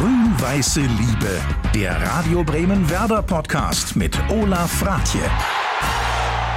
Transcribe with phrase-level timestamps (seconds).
[0.00, 1.42] Grün-Weiße Liebe,
[1.74, 5.20] der Radio Bremen Werder Podcast mit Olaf Fratje.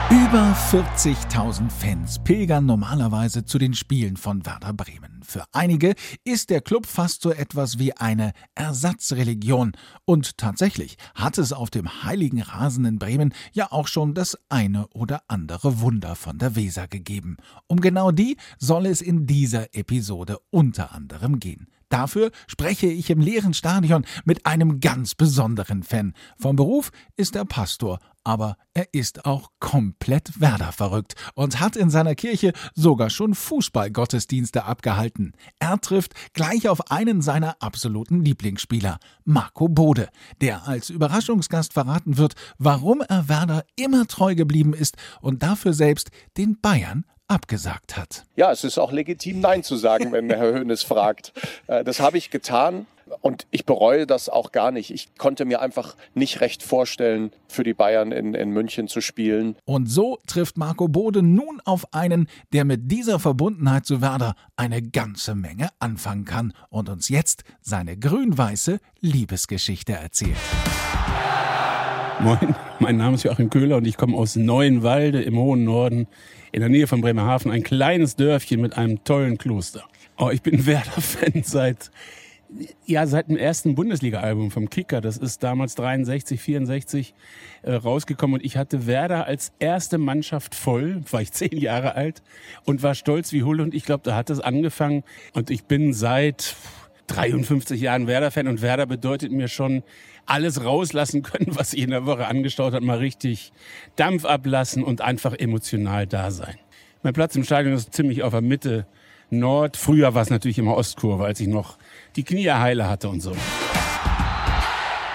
[0.10, 5.24] Über 40.000 Fans pilgern normalerweise zu den Spielen von Werder Bremen.
[5.26, 9.74] Für einige ist der Club fast so etwas wie eine Ersatzreligion.
[10.06, 14.88] Und tatsächlich hat es auf dem heiligen Rasen in Bremen ja auch schon das eine
[14.94, 17.36] oder andere Wunder von der Weser gegeben.
[17.68, 21.68] Um genau die soll es in dieser Episode unter anderem gehen.
[21.94, 26.16] Dafür spreche ich im leeren Stadion mit einem ganz besonderen Fan.
[26.40, 31.92] Vom Beruf ist er Pastor, aber er ist auch komplett Werder verrückt und hat in
[31.92, 35.34] seiner Kirche sogar schon Fußballgottesdienste abgehalten.
[35.60, 40.10] Er trifft gleich auf einen seiner absoluten Lieblingsspieler, Marco Bode,
[40.42, 46.10] der als Überraschungsgast verraten wird, warum er Werder immer treu geblieben ist und dafür selbst
[46.38, 48.24] den Bayern abgesagt hat.
[48.36, 51.34] Ja, es ist auch legitim, Nein zu sagen, wenn Herr Höhnes fragt.
[51.68, 52.86] Äh, das habe ich getan.
[53.22, 54.92] Und ich bereue das auch gar nicht.
[54.92, 59.56] Ich konnte mir einfach nicht recht vorstellen, für die Bayern in, in München zu spielen.
[59.66, 64.82] Und so trifft Marco Bode nun auf einen, der mit dieser Verbundenheit zu Werder eine
[64.82, 70.38] ganze Menge anfangen kann und uns jetzt seine grün-weiße Liebesgeschichte erzählt.
[72.20, 76.08] Moin, mein Name ist Joachim Köhler und ich komme aus Neuenwalde im hohen Norden
[76.52, 77.52] in der Nähe von Bremerhaven.
[77.52, 79.84] Ein kleines Dörfchen mit einem tollen Kloster.
[80.18, 81.92] Oh, ich bin Werder-Fan seit
[82.86, 87.16] ja, seit dem ersten Bundesliga-Album vom Kicker, das ist damals 63, 64
[87.64, 92.22] äh, rausgekommen und ich hatte Werder als erste Mannschaft voll, war ich zehn Jahre alt
[92.64, 95.94] und war stolz wie Hull und ich glaube, da hat es angefangen und ich bin
[95.94, 96.56] seit
[97.08, 99.84] 53 Jahren Werder-Fan und Werder bedeutet mir schon
[100.26, 103.52] alles rauslassen können, was sich in der Woche angestaut hat, mal richtig
[103.96, 106.56] Dampf ablassen und einfach emotional da sein.
[107.02, 108.86] Mein Platz im Stadion ist ziemlich auf der Mitte
[109.30, 109.78] Nord.
[109.78, 111.78] Früher war es natürlich immer Ostkurve, als ich noch
[112.16, 113.36] die Knie heile hatte und so.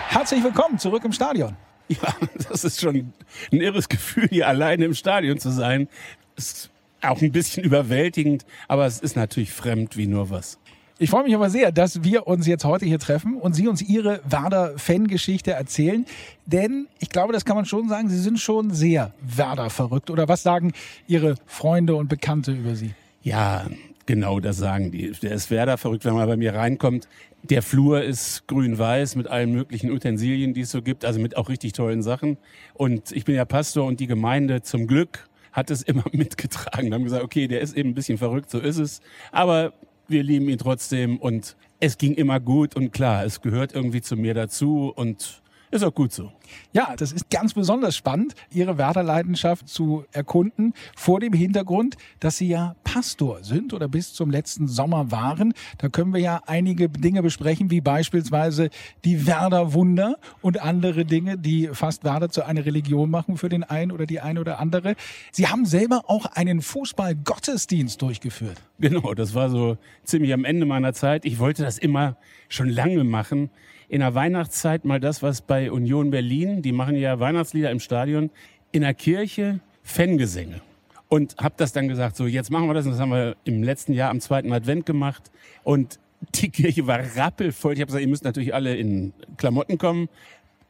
[0.09, 1.57] Herzlich willkommen zurück im Stadion.
[1.89, 2.15] Ja,
[2.49, 3.13] das ist schon
[3.53, 5.89] ein irres Gefühl, hier alleine im Stadion zu sein.
[6.37, 6.71] Ist
[7.01, 10.59] auch ein bisschen überwältigend, aber es ist natürlich fremd wie nur was.
[11.01, 13.81] Ich freue mich aber sehr, dass wir uns jetzt heute hier treffen und Sie uns
[13.81, 16.05] Ihre Werder-Fangeschichte erzählen.
[16.45, 20.11] Denn ich glaube, das kann man schon sagen, Sie sind schon sehr Werder verrückt.
[20.11, 20.73] Oder was sagen
[21.07, 22.95] Ihre Freunde und Bekannte über Sie?
[23.23, 23.69] Ja,
[24.07, 25.13] genau das sagen die.
[25.23, 27.07] Der ist Werder verrückt, wenn man bei mir reinkommt.
[27.45, 31.49] Der Flur ist grün-weiß mit allen möglichen Utensilien, die es so gibt, also mit auch
[31.49, 32.39] richtig tollen Sachen.
[32.75, 36.91] Und ich bin ja Pastor und die Gemeinde zum Glück hat es immer mitgetragen.
[36.91, 39.01] Da haben gesagt, okay, der ist eben ein bisschen verrückt, so ist es.
[39.31, 39.73] Aber
[40.09, 44.17] wir lieben ihn trotzdem und es ging immer gut und klar, es gehört irgendwie zu
[44.17, 46.33] mir dazu und ist auch gut so.
[46.73, 52.49] Ja, das ist ganz besonders spannend, Ihre Werderleidenschaft zu erkunden, vor dem Hintergrund, dass Sie
[52.49, 55.53] ja Pastor sind oder bis zum letzten Sommer waren.
[55.79, 58.71] Da können wir ja einige Dinge besprechen, wie beispielsweise
[59.05, 63.93] die Werder-Wunder und andere Dinge, die fast Werder zu einer Religion machen für den einen
[63.93, 64.95] oder die eine oder andere.
[65.33, 68.61] Sie haben selber auch einen Fußball-Gottesdienst durchgeführt.
[68.81, 71.25] Genau, das war so ziemlich am Ende meiner Zeit.
[71.25, 72.17] Ich wollte das immer
[72.49, 73.51] schon lange machen
[73.89, 78.31] in der Weihnachtszeit mal das, was bei Union Berlin, die machen ja Weihnachtslieder im Stadion,
[78.71, 80.61] in der Kirche Fangesänge.
[81.09, 82.85] Und habe das dann gesagt, so jetzt machen wir das.
[82.85, 85.31] Und das haben wir im letzten Jahr am zweiten Advent gemacht.
[85.65, 85.99] Und
[86.35, 87.73] die Kirche war rappelvoll.
[87.73, 90.11] Ich habe gesagt, ihr müsst natürlich alle in Klamotten kommen.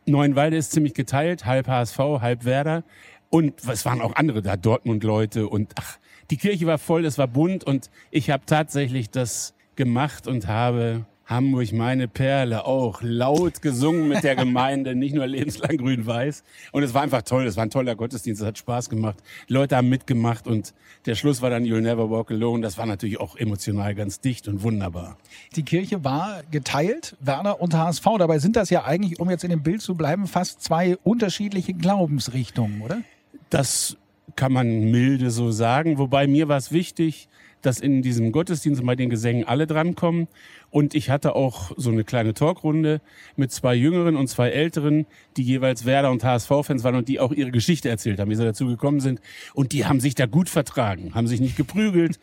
[0.07, 2.85] Neuenwalde ist ziemlich geteilt, halb HSV, halb Werder.
[3.31, 5.49] Und es waren auch andere da, Dortmund-Leute.
[5.49, 5.99] Und ach,
[6.31, 7.65] die Kirche war voll, es war bunt.
[7.65, 14.25] Und ich habe tatsächlich das gemacht und habe Hamburg, meine Perle, auch laut gesungen mit
[14.25, 16.43] der Gemeinde, nicht nur lebenslang grün-weiß.
[16.73, 19.19] Und es war einfach toll, es war ein toller Gottesdienst, es hat Spaß gemacht.
[19.47, 20.73] Die Leute haben mitgemacht und
[21.05, 22.63] der Schluss war dann You'll Never Walk Alone.
[22.63, 25.19] Das war natürlich auch emotional ganz dicht und wunderbar.
[25.55, 28.05] Die Kirche war geteilt, Werner und HSV.
[28.19, 31.75] Dabei sind das ja eigentlich, um jetzt in dem Bild zu bleiben, fast zwei unterschiedliche
[31.75, 33.03] Glaubensrichtungen, oder?
[33.51, 33.99] Das
[34.35, 35.99] kann man milde so sagen.
[35.99, 37.29] Wobei mir war es wichtig,
[37.63, 40.29] dass in diesem Gottesdienst bei den Gesängen alle drankommen.
[40.71, 43.01] Und ich hatte auch so eine kleine Talkrunde
[43.37, 45.07] mit zwei Jüngeren und zwei Älteren,
[45.37, 48.45] die jeweils Werder und HSV-Fans waren und die auch ihre Geschichte erzählt haben, wie sie
[48.45, 49.21] dazu gekommen sind.
[49.55, 52.19] Und die haben sich da gut vertragen, haben sich nicht geprügelt.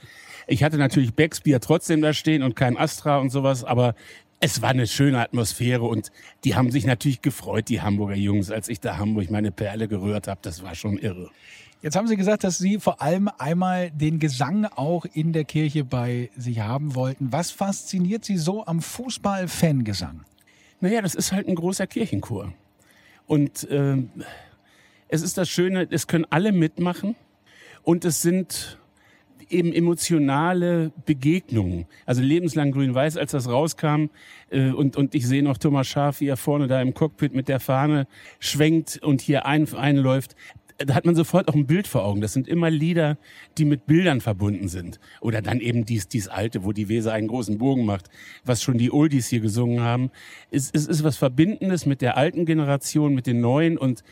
[0.47, 3.95] Ich hatte natürlich Becksbier trotzdem da stehen und kein Astra und sowas, aber
[4.39, 6.11] es war eine schöne Atmosphäre und
[6.43, 10.27] die haben sich natürlich gefreut, die Hamburger Jungs, als ich da Hamburg meine Perle gerührt
[10.27, 10.39] habe.
[10.43, 11.31] Das war schon irre.
[11.81, 15.83] Jetzt haben Sie gesagt, dass Sie vor allem einmal den Gesang auch in der Kirche
[15.83, 17.31] bei sich haben wollten.
[17.31, 20.21] Was fasziniert Sie so am Fußball-Fangesang?
[20.79, 22.53] Naja, das ist halt ein großer Kirchenchor.
[23.27, 23.97] Und äh,
[25.07, 27.15] es ist das Schöne, es können alle mitmachen.
[27.83, 28.79] Und es sind,
[29.49, 31.85] eben emotionale Begegnungen.
[32.05, 34.05] Also lebenslang grün-weiß, als das rauskam.
[34.49, 37.47] Äh, und, und ich sehe noch Thomas Schaaf, wie er vorne da im Cockpit mit
[37.47, 38.07] der Fahne
[38.39, 40.35] schwenkt und hier ein, einläuft
[40.77, 42.21] da hat man sofort auch ein Bild vor Augen.
[42.21, 43.17] Das sind immer Lieder,
[43.57, 44.99] die mit Bildern verbunden sind.
[45.21, 48.09] Oder dann eben dies, dies alte, wo die Weser einen großen Bogen macht,
[48.43, 50.11] was schon die Oldies hier gesungen haben.
[50.51, 54.03] Es, es ist was Verbindendes mit der alten Generation, mit den neuen und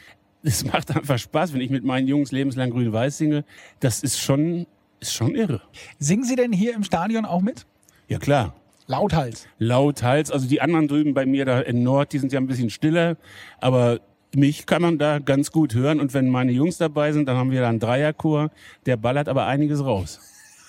[0.41, 3.43] es macht einfach Spaß, wenn ich mit meinen Jungs lebenslang grün-weiß singe.
[3.79, 4.65] Das ist schon,
[4.99, 5.61] ist schon irre.
[5.99, 7.65] Singen Sie denn hier im Stadion auch mit?
[8.07, 8.55] Ja, klar.
[8.87, 9.47] Lauthals.
[9.59, 10.31] Lauthals.
[10.31, 13.17] Also die anderen drüben bei mir da in Nord, die sind ja ein bisschen stiller.
[13.59, 14.01] Aber
[14.35, 15.99] mich kann man da ganz gut hören.
[15.99, 18.51] Und wenn meine Jungs dabei sind, dann haben wir da einen Dreierchor.
[18.85, 20.19] Der ballert aber einiges raus.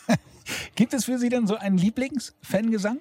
[0.75, 2.99] Gibt es für Sie denn so einen Lieblingsfangesang?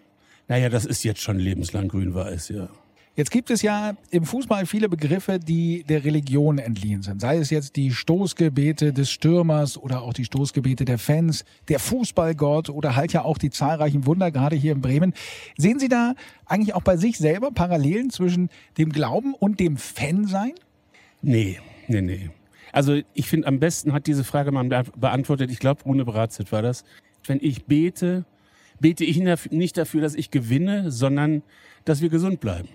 [0.47, 2.69] Naja, das ist jetzt schon lebenslang grün-weiß, ja.
[3.15, 7.21] Jetzt gibt es ja im Fußball viele Begriffe, die der Religion entliehen sind.
[7.21, 12.71] Sei es jetzt die Stoßgebete des Stürmers oder auch die Stoßgebete der Fans, der Fußballgott
[12.71, 15.13] oder halt ja auch die zahlreichen Wunder, gerade hier in Bremen.
[15.57, 16.15] Sehen Sie da
[16.47, 18.49] eigentlich auch bei sich selber Parallelen zwischen
[18.79, 20.53] dem Glauben und dem Fansein?
[21.21, 22.31] Nee, nee, nee.
[22.71, 26.63] Also ich finde, am besten hat diese Frage mal beantwortet, ich glaube, Rune Bratzit war
[26.63, 26.83] das.
[27.27, 28.25] Wenn ich bete,
[28.79, 29.21] bete ich
[29.51, 31.43] nicht dafür, dass ich gewinne, sondern
[31.85, 32.69] dass wir gesund bleiben.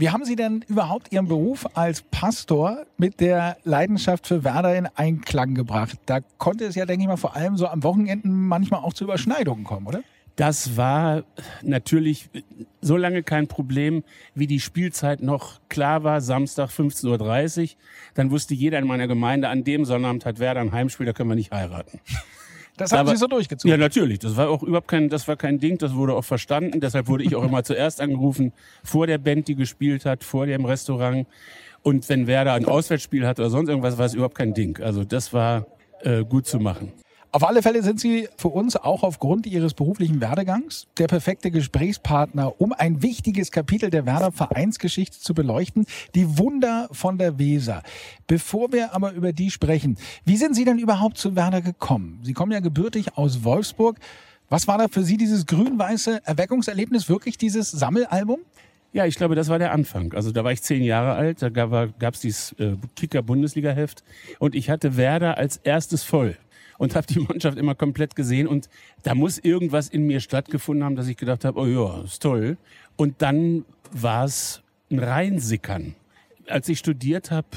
[0.00, 4.86] Wie haben Sie denn überhaupt Ihren Beruf als Pastor mit der Leidenschaft für Werder in
[4.94, 5.98] Einklang gebracht?
[6.06, 9.02] Da konnte es ja, denke ich mal, vor allem so am Wochenenden manchmal auch zu
[9.02, 10.04] Überschneidungen kommen, oder?
[10.36, 11.24] Das war
[11.62, 12.30] natürlich
[12.80, 14.04] so lange kein Problem,
[14.36, 17.68] wie die Spielzeit noch klar war, Samstag 15.30 Uhr.
[18.14, 21.30] Dann wusste jeder in meiner Gemeinde, an dem Sonnabend hat Werder ein Heimspiel, da können
[21.30, 21.98] wir nicht heiraten.
[22.78, 23.70] Das haben Aber, Sie so durchgezogen?
[23.70, 24.20] Ja, natürlich.
[24.20, 26.80] Das war auch überhaupt kein, das war kein Ding, das wurde auch verstanden.
[26.80, 28.52] Deshalb wurde ich auch immer zuerst angerufen,
[28.84, 31.26] vor der Band, die gespielt hat, vor dem Restaurant.
[31.82, 34.80] Und wenn Werder ein Auswärtsspiel hat oder sonst irgendwas, war es überhaupt kein Ding.
[34.80, 35.66] Also das war
[36.00, 36.92] äh, gut zu machen.
[37.30, 42.58] Auf alle Fälle sind Sie für uns auch aufgrund Ihres beruflichen Werdegangs der perfekte Gesprächspartner,
[42.58, 45.84] um ein wichtiges Kapitel der Werder Vereinsgeschichte zu beleuchten,
[46.14, 47.82] die Wunder von der Weser.
[48.26, 52.18] Bevor wir aber über die sprechen, wie sind Sie denn überhaupt zu Werder gekommen?
[52.22, 53.98] Sie kommen ja gebürtig aus Wolfsburg.
[54.48, 58.38] Was war da für Sie dieses grün-weiße Erweckungserlebnis, wirklich dieses Sammelalbum?
[58.94, 60.14] Ja, ich glaube, das war der Anfang.
[60.14, 64.02] Also da war ich zehn Jahre alt, da gab es dieses äh, Kicker-Bundesliga-Heft
[64.38, 66.38] und ich hatte Werder als erstes voll
[66.78, 68.46] und habe die Mannschaft immer komplett gesehen.
[68.46, 68.70] Und
[69.02, 72.56] da muss irgendwas in mir stattgefunden haben, dass ich gedacht habe, oh ja, ist toll.
[72.96, 75.94] Und dann war es ein Reinsickern.
[76.46, 77.48] Als ich studiert habe,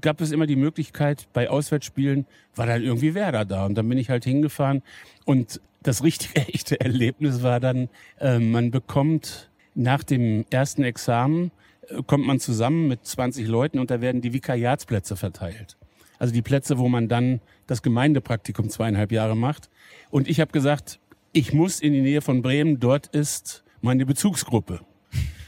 [0.00, 2.26] gab es immer die Möglichkeit, bei Auswärtsspielen
[2.56, 3.64] war dann irgendwie Werder da.
[3.64, 4.82] Und dann bin ich halt hingefahren.
[5.24, 7.88] Und das richtige, echte Erlebnis war dann,
[8.20, 11.52] äh, man bekommt nach dem ersten Examen,
[11.88, 15.76] äh, kommt man zusammen mit 20 Leuten und da werden die Vikariatsplätze verteilt.
[16.18, 19.70] Also die Plätze, wo man dann das Gemeindepraktikum zweieinhalb Jahre macht.
[20.10, 21.00] Und ich habe gesagt,
[21.32, 24.80] ich muss in die Nähe von Bremen, dort ist meine Bezugsgruppe.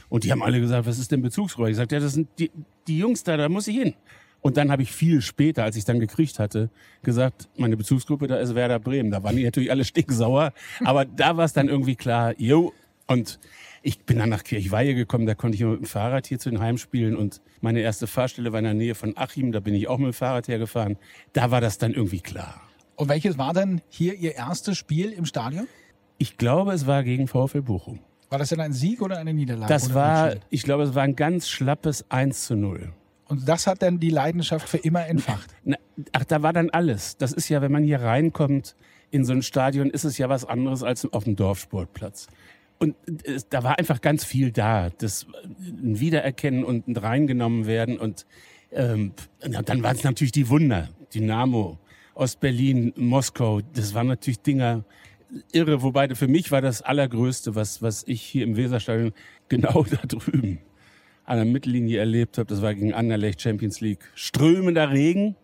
[0.08, 1.70] Und die haben alle gesagt, was ist denn Bezugsgruppe?
[1.70, 2.50] Ich sagte, ja, das sind die,
[2.86, 3.94] die Jungs da, da muss ich hin.
[4.40, 6.70] Und dann habe ich viel später, als ich dann gekriegt hatte,
[7.02, 9.10] gesagt, meine Bezugsgruppe, da ist Werder Bremen.
[9.10, 10.52] Da waren die natürlich alle stinksauer.
[10.84, 12.72] Aber da war es dann irgendwie klar, jo.
[13.08, 13.40] Und
[13.86, 16.58] ich bin dann nach Kirchweihe gekommen, da konnte ich mit dem Fahrrad hier zu den
[16.58, 19.98] Heimspielen und meine erste Fahrstelle war in der Nähe von Achim, da bin ich auch
[19.98, 20.98] mit dem Fahrrad hergefahren.
[21.32, 22.60] Da war das dann irgendwie klar.
[22.96, 25.68] Und welches war denn hier Ihr erstes Spiel im Stadion?
[26.18, 28.00] Ich glaube, es war gegen VfL Bochum.
[28.28, 29.72] War das denn ein Sieg oder eine Niederlage?
[29.72, 32.92] Das war, ich glaube, es war ein ganz schlappes 1 zu 0.
[33.28, 35.54] Und das hat dann die Leidenschaft für immer entfacht?
[35.64, 35.76] Na,
[36.10, 37.18] ach, da war dann alles.
[37.18, 38.74] Das ist ja, wenn man hier reinkommt
[39.12, 42.26] in so ein Stadion, ist es ja was anderes als auf dem Dorfsportplatz.
[42.78, 44.90] Und es, da war einfach ganz viel da.
[44.90, 45.26] Das
[45.60, 47.98] ein Wiedererkennen und ein reingenommen werden.
[47.98, 48.26] Und
[48.72, 50.90] ähm, dann waren es natürlich die Wunder.
[51.14, 51.78] Dynamo,
[52.14, 53.60] Ostberlin, Moskau.
[53.74, 54.84] Das waren natürlich Dinger
[55.52, 55.82] irre.
[55.82, 59.12] Wobei für mich war das Allergrößte, was, was ich hier im Weserstadion
[59.48, 60.60] genau da drüben
[61.24, 62.46] an der Mittellinie erlebt habe.
[62.46, 64.10] Das war gegen Anderlecht Champions League.
[64.14, 65.34] Strömender Regen.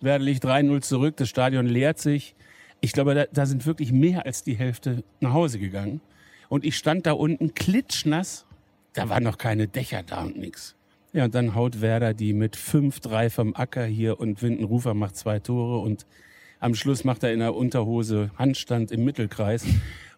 [0.00, 1.16] Werder liegt 3-0 zurück.
[1.16, 2.34] Das Stadion leert sich.
[2.80, 6.00] Ich glaube, da, da sind wirklich mehr als die Hälfte nach Hause gegangen.
[6.48, 8.46] Und ich stand da unten klitschnass.
[8.92, 10.74] Da waren noch keine Dächer da und nix.
[11.12, 15.38] Ja, und dann haut Werder die mit 5-3 vom Acker hier und Windenrufer macht zwei
[15.38, 16.06] Tore und
[16.58, 19.64] am Schluss macht er in der Unterhose Handstand im Mittelkreis.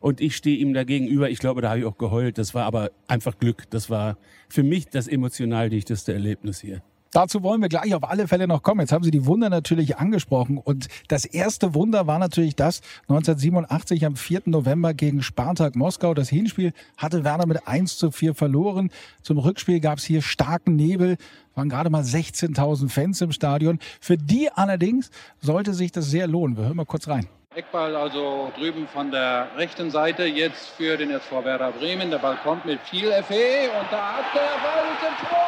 [0.01, 1.29] Und ich stehe ihm dagegenüber.
[1.29, 2.39] Ich glaube, da habe ich auch geheult.
[2.39, 3.65] Das war aber einfach Glück.
[3.71, 4.17] Das war
[4.49, 6.83] für mich das emotional dichteste Erlebnis hier.
[7.13, 8.81] Dazu wollen wir gleich auf alle Fälle noch kommen.
[8.81, 10.59] Jetzt haben Sie die Wunder natürlich angesprochen.
[10.59, 14.43] Und das erste Wunder war natürlich das 1987 am 4.
[14.47, 16.13] November gegen Spartak Moskau.
[16.13, 18.91] Das Hinspiel hatte Werner mit 1 zu 4 verloren.
[19.23, 21.17] Zum Rückspiel gab es hier starken Nebel.
[21.55, 23.79] Waren gerade mal 16.000 Fans im Stadion.
[24.01, 25.11] Für die allerdings
[25.41, 26.57] sollte sich das sehr lohnen.
[26.57, 27.27] Wir hören mal kurz rein.
[27.55, 32.11] Eckball also drüben von der rechten Seite jetzt für den SV Werder Bremen.
[32.11, 35.48] Der Ball kommt mit viel Effet und da hat der Ball im Tor.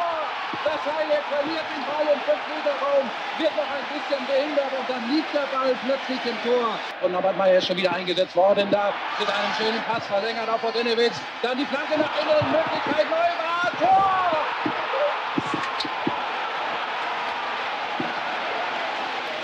[0.63, 3.05] Das Haie verliert den Ball im 5-Meter-Raum,
[3.39, 6.77] wird noch ein bisschen behindert und dann liegt der Ball plötzlich im Tor.
[7.01, 10.63] Und Norbert Meyer ist schon wieder eingesetzt worden da mit einem schönen Pass verlängert auf
[10.63, 11.15] Odinewitz.
[11.41, 14.30] Dann die Flanke nach innen, Möglichkeit Neubart, Tor!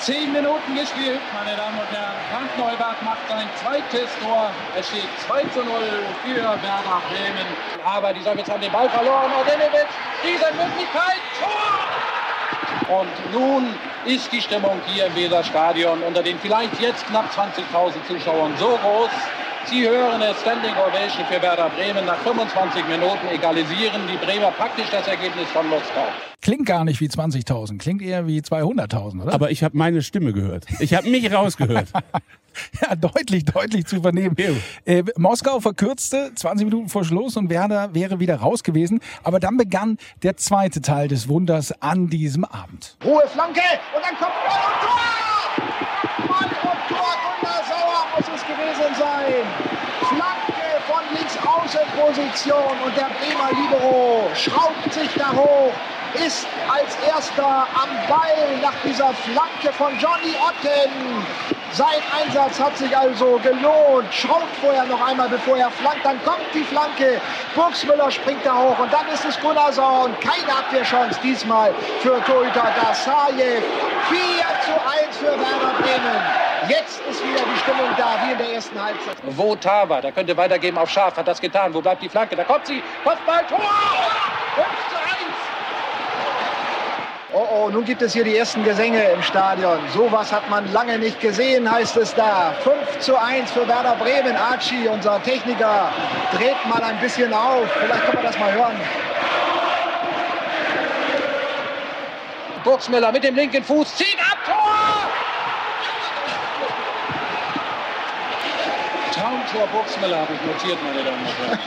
[0.08, 2.16] Zehn Minuten gespielt, meine Damen und Herren.
[2.32, 4.50] Frank Neubart macht sein zweites Tor.
[4.80, 5.68] Es steht 2 zu 0
[6.24, 7.46] für Werder Bremen.
[7.84, 9.30] Aber die Sowjets haben den Ball verloren.
[9.38, 9.86] Ordenovic,
[10.24, 13.02] diese Möglichkeit, Tor!
[13.02, 18.54] Und nun ist die Stimmung hier im Weserstadion unter den vielleicht jetzt knapp 20.000 Zuschauern
[18.58, 19.10] so groß.
[19.70, 22.06] Sie hören es, Standing Ovation für Werder Bremen.
[22.06, 26.08] Nach 25 Minuten egalisieren die Bremer praktisch das Ergebnis von Moskau.
[26.42, 29.34] Klingt gar nicht wie 20.000, klingt eher wie 200.000, oder?
[29.34, 30.66] Aber ich habe meine Stimme gehört.
[30.80, 31.90] Ich habe mich rausgehört.
[32.82, 34.38] ja, deutlich, deutlich zu vernehmen.
[34.86, 39.02] Äh, Moskau verkürzte 20 Minuten vor Schluss und Werder wäre wieder raus gewesen.
[39.24, 42.96] Aber dann begann der zweite Teil des Wunders an diesem Abend.
[43.04, 43.60] Hohe Flanke
[43.94, 46.28] und dann kommt Ball und Tor!
[46.28, 49.44] Ball und Tor, Gunnar Sauer muss es gewesen sein.
[50.08, 55.74] Flanke von links Außenposition und der Bremer Libero schraubt sich da hoch
[56.26, 61.26] ist als erster am Ball nach dieser Flanke von Johnny Otten.
[61.72, 64.12] Sein Einsatz hat sich also gelohnt.
[64.12, 66.06] Schraubt vorher noch einmal, bevor er flankt.
[66.06, 67.20] Dann kommt die Flanke.
[67.56, 70.16] Burgsmüller springt da hoch und dann ist es Gunnarsson.
[70.22, 73.62] keine Abwehrchance diesmal für Torhüter Dasajew.
[74.10, 74.18] 4
[74.66, 76.48] zu 1 für Werder Bremen.
[76.70, 79.16] Jetzt ist wieder die Stimmung da, wie in der ersten Halbzeit.
[79.24, 81.72] Wo Tava, da könnte weitergeben auf Schaf, hat das getan.
[81.76, 82.36] Wo bleibt die Flanke?
[82.36, 82.82] Da kommt sie.
[83.04, 83.60] Kopfball, Tor!
[83.60, 85.14] 5 zu 1.
[87.34, 89.78] Oh, oh, nun gibt es hier die ersten Gesänge im Stadion.
[89.94, 92.52] Sowas hat man lange nicht gesehen, heißt es da.
[92.64, 94.36] 5 zu 1 für Werder Bremen.
[94.36, 95.92] Archie, unser Techniker,
[96.36, 97.70] dreht mal ein bisschen auf.
[97.80, 98.82] Vielleicht können wir das mal hören.
[102.64, 104.67] Burgsmüller mit dem linken Fuß zieht ab, Tor!
[109.18, 111.60] Traumtor Burgsmüller habe ich notiert, meine Damen und Herren.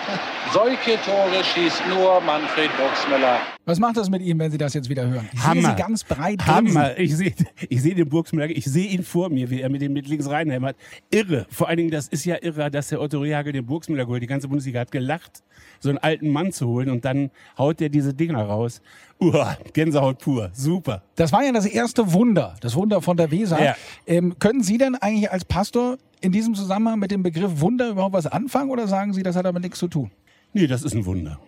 [0.52, 3.40] Solche Tore schießt nur Manfred Burgsmüller.
[3.66, 5.28] Was macht das mit ihm, wenn Sie das jetzt wieder hören?
[5.32, 5.60] Ich Hammer.
[5.60, 6.98] sehe Sie ganz breit Hammer.
[6.98, 7.34] Ich sehe
[7.68, 10.28] ich seh den Burgsmüller, ich sehe ihn vor mir, wie er mit dem mit links
[10.28, 10.76] reinhämmert.
[11.10, 11.46] Irre.
[11.50, 14.22] Vor allen Dingen, das ist ja irre, dass der Otto Rehagel den Burgsmüller geholt.
[14.22, 15.42] Die ganze Bundesliga hat gelacht,
[15.78, 18.80] so einen alten Mann zu holen und dann haut der diese Dinger raus.
[19.20, 20.50] Uah, Gänsehaut pur.
[20.54, 21.02] Super.
[21.16, 23.62] Das war ja das erste Wunder, das Wunder von der Weser.
[23.62, 23.76] Ja.
[24.06, 28.14] Ähm, können Sie denn eigentlich als Pastor in diesem Zusammenhang mit dem Begriff Wunder überhaupt
[28.14, 30.10] was anfangen oder sagen Sie, das hat damit nichts zu tun?
[30.54, 31.38] Nee, das ist ein Wunder.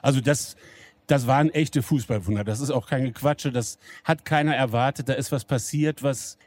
[0.00, 0.56] Also das,
[1.08, 2.44] das waren echte Fußballwunder.
[2.44, 3.50] Das ist auch kein Gequatsche.
[3.50, 5.08] Das hat keiner erwartet.
[5.08, 6.38] Da ist was passiert, was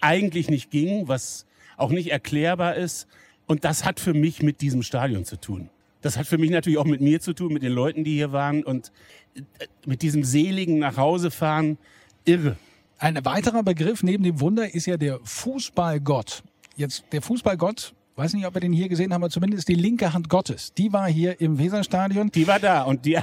[0.00, 1.46] eigentlich nicht ging, was
[1.76, 3.06] auch nicht erklärbar ist.
[3.46, 5.68] Und das hat für mich mit diesem Stadion zu tun.
[6.00, 8.32] Das hat für mich natürlich auch mit mir zu tun, mit den Leuten, die hier
[8.32, 8.90] waren und
[9.34, 9.42] äh,
[9.84, 11.78] mit diesem seligen Nachhausefahren.
[12.24, 12.56] Irre.
[12.98, 16.42] Ein weiterer Begriff neben dem Wunder ist ja der Fußballgott.
[16.76, 20.12] Jetzt der Fußballgott, weiß nicht, ob wir den hier gesehen haben, aber zumindest die linke
[20.12, 20.72] Hand Gottes.
[20.74, 22.30] Die war hier im Weserstadion.
[22.30, 23.18] Die war da und die,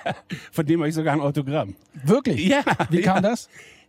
[0.52, 1.76] von dem habe ich sogar ein Autogramm.
[2.02, 2.48] Wirklich?
[2.48, 2.62] Ja.
[2.90, 3.30] Wie kam ja.
[3.30, 3.48] das?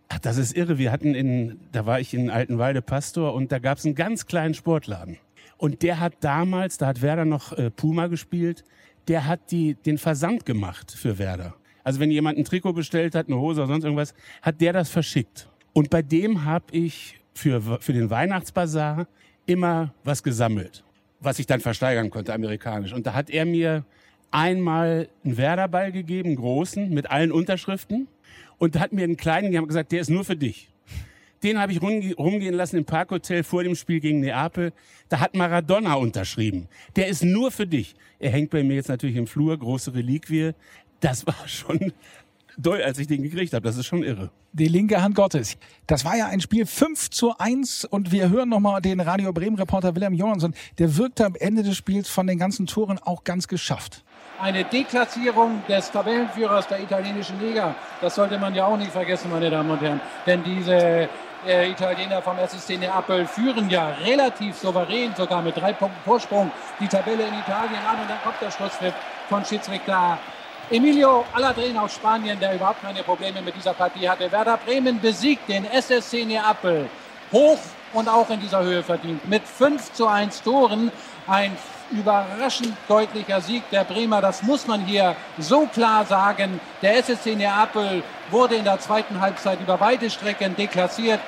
[0.10, 0.78] Ach, das ist irre.
[0.78, 4.26] Wir hatten in, da war ich in Altenwalde Pastor und da gab es einen ganz
[4.26, 5.18] kleinen Sportladen.
[5.58, 8.64] Und der hat damals, da hat Werder noch äh, Puma gespielt,
[9.08, 11.56] der hat die, den Versand gemacht für Werder.
[11.84, 14.90] Also wenn jemand ein Trikot bestellt hat, eine Hose oder sonst irgendwas, hat der das
[14.90, 15.50] verschickt.
[15.74, 19.08] Und bei dem habe ich für, für den Weihnachtsbazar
[19.50, 20.84] immer was gesammelt,
[21.20, 22.94] was ich dann versteigern konnte, amerikanisch.
[22.94, 23.84] Und da hat er mir
[24.32, 28.08] einmal einen Werderball gegeben, großen, mit allen Unterschriften.
[28.60, 30.70] Und hat mir einen kleinen, die haben gesagt, der ist nur für dich.
[31.44, 34.74] Den habe ich rumge- rumgehen lassen im Parkhotel vor dem Spiel gegen Neapel.
[35.08, 36.68] Da hat Maradona unterschrieben.
[36.98, 37.96] Der ist nur für dich.
[38.20, 40.52] Er hängt bei mir jetzt natürlich im Flur, große Reliquie.
[41.00, 41.94] Das war schon
[42.62, 43.64] doll, als ich den gekriegt habe.
[43.64, 44.30] Das ist schon irre.
[44.52, 45.58] Die linke Hand Gottes.
[45.88, 49.56] Das war ja ein Spiel 5 zu 1 und wir hören nochmal den Radio Bremen
[49.56, 50.54] Reporter Wilhelm Johansson.
[50.78, 54.04] Der wirkte am Ende des Spiels von den ganzen Toren auch ganz geschafft.
[54.42, 57.76] Eine Deklassierung des Tabellenführers der italienischen Liga.
[58.02, 60.00] Das sollte man ja auch nicht vergessen, meine Damen und Herren.
[60.26, 61.10] Denn diese
[61.46, 66.88] äh, Italiener vom SSC Neapel führen ja relativ souverän, sogar mit drei Punkten Vorsprung, die
[66.88, 68.02] Tabelle in Italien an.
[68.02, 68.94] Und dann kommt der Schlusspfiff
[69.28, 70.18] von Schiedsrichter
[70.72, 74.32] Emilio Alladren aus Spanien, der überhaupt keine Probleme mit dieser Partie hatte.
[74.32, 76.88] Werder Bremen besiegt den SSC Neapel
[77.32, 77.58] hoch
[77.94, 79.28] und auch in dieser Höhe verdient.
[79.28, 80.92] Mit 5 zu 1 Toren
[81.26, 81.58] ein
[81.90, 84.22] überraschend deutlicher Sieg der Bremer.
[84.22, 86.60] Das muss man hier so klar sagen.
[86.84, 91.20] Der SSC Neapel wurde in der zweiten Halbzeit über weite Strecken deklassiert.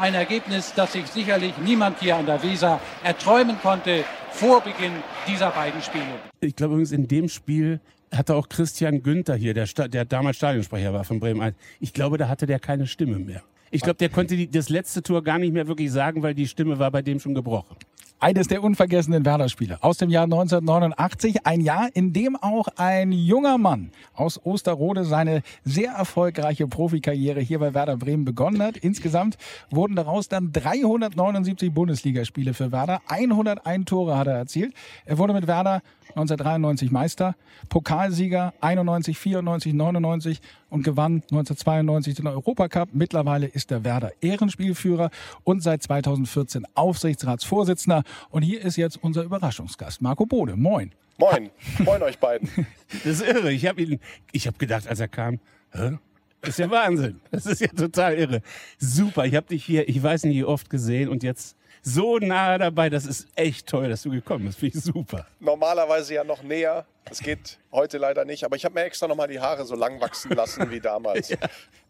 [0.00, 5.50] Ein Ergebnis, das sich sicherlich niemand hier an der Weser erträumen konnte vor Beginn dieser
[5.50, 6.18] beiden Spiele.
[6.40, 7.80] Ich glaube übrigens, in dem Spiel
[8.12, 11.56] hatte auch Christian Günther hier, der, der damals Stadionsprecher war von Bremen 1.
[11.80, 13.42] Ich glaube, da hatte der keine Stimme mehr.
[13.70, 16.46] Ich glaube, der konnte die, das letzte Tor gar nicht mehr wirklich sagen, weil die
[16.46, 17.76] Stimme war bei dem schon gebrochen.
[18.20, 21.46] Eines der unvergessenen Werder-Spiele aus dem Jahr 1989.
[21.46, 27.60] Ein Jahr, in dem auch ein junger Mann aus Osterrode seine sehr erfolgreiche Profikarriere hier
[27.60, 28.76] bei Werder Bremen begonnen hat.
[28.76, 29.38] Insgesamt
[29.70, 33.02] wurden daraus dann 379 Bundesligaspiele für Werder.
[33.06, 34.74] 101 Tore hat er erzielt.
[35.04, 37.36] Er wurde mit Werder 1993 Meister,
[37.68, 42.90] Pokalsieger 91, 94, 99 und gewann 1992 den Europacup.
[42.92, 45.10] Mittlerweile ist der Werder Ehrenspielführer
[45.44, 48.02] und seit 2014 Aufsichtsratsvorsitzender.
[48.30, 50.56] Und hier ist jetzt unser Überraschungsgast, Marco Bode.
[50.56, 50.92] Moin.
[51.18, 51.50] Moin.
[51.78, 52.48] Moin euch beiden.
[53.04, 53.52] Das ist irre.
[53.52, 54.00] Ich habe ihn,
[54.32, 55.40] ich habe gedacht, als er kam,
[55.72, 55.98] hä?
[56.40, 57.20] Das ist ja Wahnsinn.
[57.30, 58.40] Das ist ja total irre.
[58.78, 59.26] Super.
[59.26, 61.57] Ich habe dich hier, ich weiß nicht, wie oft gesehen und jetzt
[61.88, 62.90] so nah dabei.
[62.90, 64.58] Das ist echt toll, dass du gekommen bist.
[64.58, 65.26] Finde ich super.
[65.40, 66.84] Normalerweise ja noch näher.
[67.04, 68.44] Das geht heute leider nicht.
[68.44, 71.28] Aber ich habe mir extra noch mal die Haare so lang wachsen lassen wie damals.
[71.30, 71.38] ja.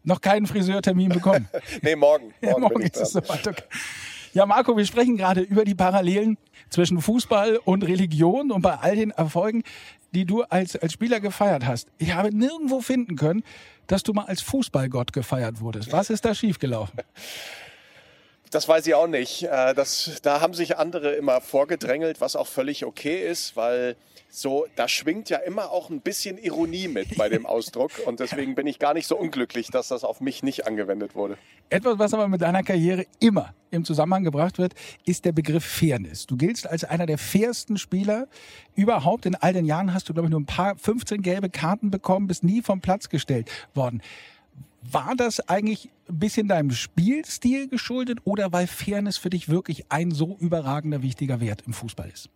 [0.03, 1.47] Noch keinen Friseurtermin bekommen?
[1.81, 2.33] nee, morgen.
[2.41, 3.47] Morgen, ja, morgen ist es soweit.
[3.47, 3.63] Okay.
[4.33, 6.37] Ja, Marco, wir sprechen gerade über die Parallelen
[6.69, 9.63] zwischen Fußball und Religion und bei all den Erfolgen,
[10.13, 11.87] die du als, als Spieler gefeiert hast.
[11.97, 13.43] Ich habe nirgendwo finden können,
[13.87, 15.91] dass du mal als Fußballgott gefeiert wurdest.
[15.91, 16.99] Was ist da schiefgelaufen?
[18.51, 19.43] Das weiß ich auch nicht.
[19.43, 23.95] Äh, das, da haben sich andere immer vorgedrängelt, was auch völlig okay ist, weil
[24.31, 27.91] so, da schwingt ja immer auch ein bisschen Ironie mit bei dem Ausdruck.
[28.05, 31.37] Und deswegen bin ich gar nicht so unglücklich, dass das auf mich nicht angewendet wurde.
[31.69, 34.73] Etwas, was aber mit deiner Karriere immer im Zusammenhang gebracht wird,
[35.05, 36.25] ist der Begriff Fairness.
[36.25, 38.27] Du giltst als einer der fairsten Spieler
[38.75, 39.27] überhaupt.
[39.27, 42.25] In all den Jahren hast du, glaube ich, nur ein paar 15 gelbe Karten bekommen,
[42.25, 44.01] bist nie vom Platz gestellt worden.
[44.81, 50.11] War das eigentlich ein bisschen deinem Spielstil geschuldet oder weil Fairness für dich wirklich ein
[50.11, 52.29] so überragender, wichtiger Wert im Fußball ist?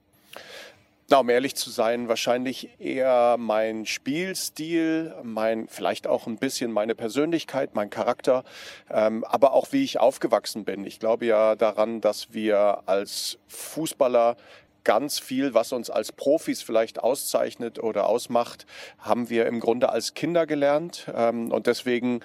[1.09, 6.95] Na, um ehrlich zu sein, wahrscheinlich eher mein Spielstil, mein, vielleicht auch ein bisschen meine
[6.95, 8.43] Persönlichkeit, mein Charakter,
[8.89, 10.85] ähm, aber auch wie ich aufgewachsen bin.
[10.85, 14.37] Ich glaube ja daran, dass wir als Fußballer
[14.83, 18.65] ganz viel, was uns als Profis vielleicht auszeichnet oder ausmacht,
[18.99, 21.07] haben wir im Grunde als Kinder gelernt.
[21.15, 22.21] Ähm, und deswegen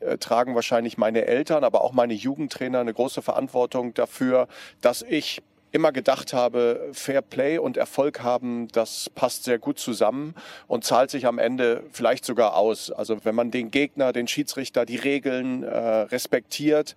[0.00, 4.48] äh, tragen wahrscheinlich meine Eltern, aber auch meine Jugendtrainer eine große Verantwortung dafür,
[4.80, 5.42] dass ich
[5.72, 10.34] immer gedacht habe, Fair Play und Erfolg haben, das passt sehr gut zusammen
[10.66, 12.90] und zahlt sich am Ende vielleicht sogar aus.
[12.90, 16.96] Also wenn man den Gegner, den Schiedsrichter, die Regeln äh, respektiert,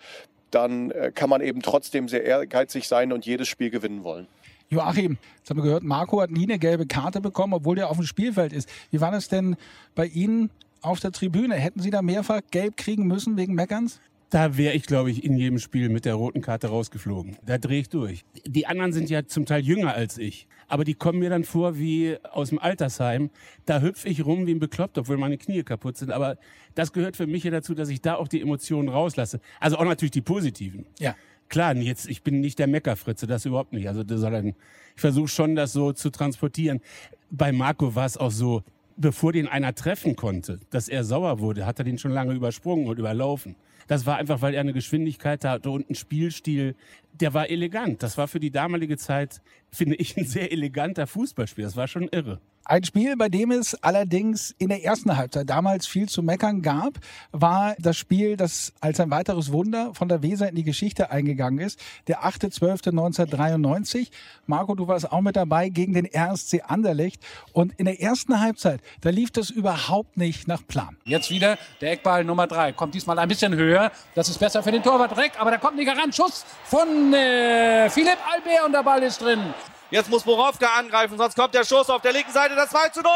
[0.49, 4.27] dann äh, kann man eben trotzdem sehr ehrgeizig sein und jedes Spiel gewinnen wollen.
[4.69, 7.97] Joachim, jetzt haben wir gehört, Marco hat nie eine gelbe Karte bekommen, obwohl er auf
[7.97, 8.69] dem Spielfeld ist.
[8.91, 9.55] Wie war das denn
[9.95, 10.49] bei Ihnen
[10.81, 11.55] auf der Tribüne?
[11.55, 13.99] Hätten Sie da mehrfach gelb kriegen müssen wegen Meckerns?
[14.33, 17.37] Da wäre ich, glaube ich, in jedem Spiel mit der roten Karte rausgeflogen.
[17.45, 18.25] Da drehe ich durch.
[18.47, 20.47] Die anderen sind ja zum Teil jünger als ich.
[20.67, 23.29] Aber die kommen mir dann vor wie aus dem Altersheim.
[23.67, 26.11] Da hüpfe ich rum wie ein Bekloppt, obwohl meine Knie kaputt sind.
[26.11, 26.37] Aber
[26.73, 29.39] das gehört für mich ja dazu, dass ich da auch die Emotionen rauslasse.
[29.59, 30.87] Also auch natürlich die positiven.
[30.97, 31.15] Ja.
[31.53, 33.87] Klar, jetzt, ich bin nicht der Meckerfritze, das überhaupt nicht.
[33.87, 34.55] Also, soll
[34.95, 36.81] ich versuche schon, das so zu transportieren.
[37.29, 38.63] Bei Marco war es auch so,
[38.97, 42.87] bevor den einer treffen konnte, dass er sauer wurde, hat er den schon lange übersprungen
[42.87, 43.55] und überlaufen.
[43.87, 46.73] Das war einfach, weil er eine Geschwindigkeit hatte und einen Spielstil,
[47.13, 48.01] der war elegant.
[48.01, 49.39] Das war für die damalige Zeit,
[49.69, 51.65] finde ich, ein sehr eleganter Fußballspiel.
[51.65, 52.41] Das war schon irre.
[52.65, 56.93] Ein Spiel, bei dem es allerdings in der ersten Halbzeit damals viel zu meckern gab,
[57.33, 61.59] war das Spiel, das als ein weiteres Wunder von der Weser in die Geschichte eingegangen
[61.59, 61.77] ist.
[62.07, 64.07] Der 8.12.1993.
[64.47, 67.21] Marco, du warst auch mit dabei gegen den RSC Anderlecht.
[67.51, 70.95] Und in der ersten Halbzeit, da lief das überhaupt nicht nach Plan.
[71.03, 72.71] Jetzt wieder der Eckball Nummer drei.
[72.71, 73.91] Kommt diesmal ein bisschen höher.
[74.15, 76.13] Das ist besser für den Torwart Reck, aber da kommt nicht ran.
[76.13, 79.53] Schuss von äh, Philipp Albert und der Ball ist drin.
[79.93, 82.55] Jetzt muss Borowka angreifen, sonst kommt der Schuss auf der linken Seite.
[82.55, 83.11] Das 2 zu 0.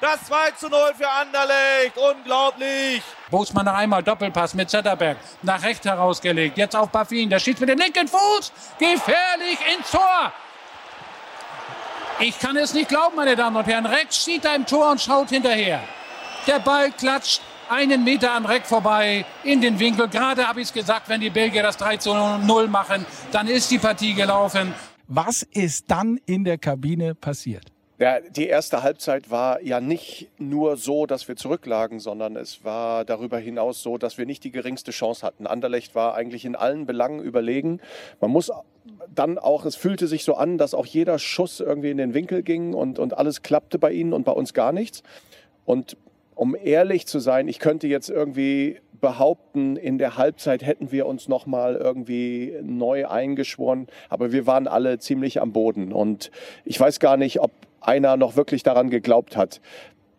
[0.00, 1.96] Das 2 zu 0 für Anderlecht.
[1.96, 3.02] Unglaublich.
[3.32, 5.16] Bosmann noch einmal Doppelpass mit Zetterberg.
[5.42, 6.56] Nach rechts herausgelegt.
[6.56, 7.28] Jetzt auf Baffin.
[7.28, 8.52] Der schießt mit dem linken Fuß.
[8.78, 10.32] Gefährlich ins Tor.
[12.20, 13.86] Ich kann es nicht glauben, meine Damen und Herren.
[13.86, 15.80] Rex steht da im Tor und schaut hinterher.
[16.46, 20.06] Der Ball klatscht einen Meter an Reck vorbei in den Winkel.
[20.06, 23.68] Gerade habe ich es gesagt, wenn die Belgier das 3 zu 0 machen, dann ist
[23.72, 24.72] die Partie gelaufen.
[25.10, 27.72] Was ist dann in der Kabine passiert?
[27.98, 33.06] Ja, die erste Halbzeit war ja nicht nur so, dass wir zurücklagen, sondern es war
[33.06, 35.46] darüber hinaus so, dass wir nicht die geringste Chance hatten.
[35.46, 37.80] Anderlecht war eigentlich in allen Belangen überlegen.
[38.20, 38.52] Man muss
[39.12, 42.42] dann auch, es fühlte sich so an, dass auch jeder Schuss irgendwie in den Winkel
[42.42, 45.02] ging und, und alles klappte bei ihnen und bei uns gar nichts.
[45.64, 45.96] Und
[46.34, 51.28] um ehrlich zu sein, ich könnte jetzt irgendwie behaupten, in der Halbzeit hätten wir uns
[51.28, 56.30] noch mal irgendwie neu eingeschworen, aber wir waren alle ziemlich am Boden und
[56.64, 59.60] ich weiß gar nicht, ob einer noch wirklich daran geglaubt hat.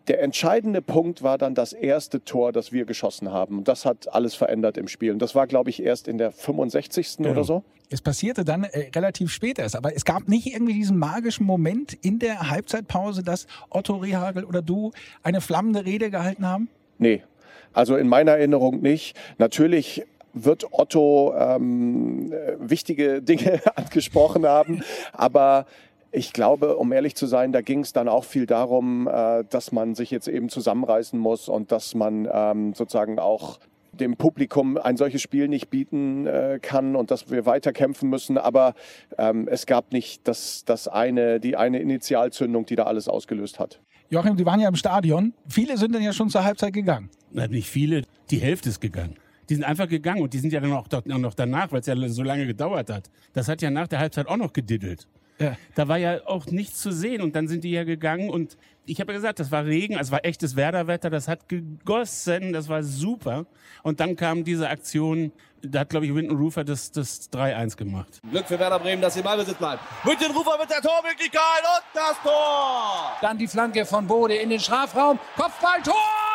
[0.08, 3.58] Der entscheidende Punkt war dann das erste Tor, das wir geschossen haben.
[3.58, 5.12] Und das hat alles verändert im Spiel.
[5.12, 7.18] Und das war, glaube ich, erst in der 65.
[7.18, 7.30] Genau.
[7.30, 7.62] oder so.
[7.90, 11.92] Es passierte dann äh, relativ spät erst, aber es gab nicht irgendwie diesen magischen Moment
[11.92, 14.90] in der Halbzeitpause, dass Otto Rehagel oder du
[15.22, 16.68] eine flammende Rede gehalten haben?
[16.98, 17.22] Nee,
[17.72, 19.16] also in meiner Erinnerung nicht.
[19.38, 25.66] Natürlich wird Otto ähm, wichtige Dinge angesprochen haben, aber
[26.12, 29.72] ich glaube, um ehrlich zu sein, da ging es dann auch viel darum, äh, dass
[29.72, 33.60] man sich jetzt eben zusammenreißen muss und dass man ähm, sozusagen auch
[33.92, 38.38] dem Publikum ein solches Spiel nicht bieten äh, kann und dass wir weiter kämpfen müssen.
[38.38, 38.74] Aber
[39.18, 43.80] ähm, es gab nicht das, das eine, die eine Initialzündung, die da alles ausgelöst hat.
[44.08, 45.34] Joachim, die waren ja im Stadion.
[45.46, 47.10] Viele sind dann ja schon zur Halbzeit gegangen.
[47.32, 49.16] Na, nicht viele, die Hälfte ist gegangen.
[49.48, 51.96] Die sind einfach gegangen und die sind ja dann auch noch danach, weil es ja
[52.08, 53.10] so lange gedauert hat.
[53.32, 55.08] Das hat ja nach der Halbzeit auch noch gediddelt.
[55.40, 55.56] Ja.
[55.74, 59.00] Da war ja auch nichts zu sehen und dann sind die ja gegangen und ich
[59.00, 62.82] habe ja gesagt, das war Regen, es war echtes Werderwetter, das hat gegossen, das war
[62.82, 63.46] super.
[63.82, 68.20] Und dann kam diese Aktion, da hat, glaube ich, Winton Rufer das, das 3-1 gemacht.
[68.30, 69.82] Glück für Werder Bremen, dass sie Ballbesitz bleibt.
[70.04, 73.12] Winton Rufer mit der Tormöglichkeit und das Tor!
[73.22, 75.18] Dann die Flanke von Bode in den Strafraum.
[75.36, 75.94] Kopfball, Tor!
[75.94, 76.29] Durch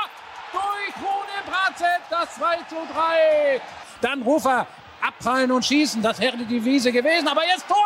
[1.65, 3.61] Bratzett, das 2 zu 3.
[4.01, 4.67] Dann Rufer
[5.01, 7.77] abprallen und schießen, das wäre die Wiese gewesen, aber jetzt Tor!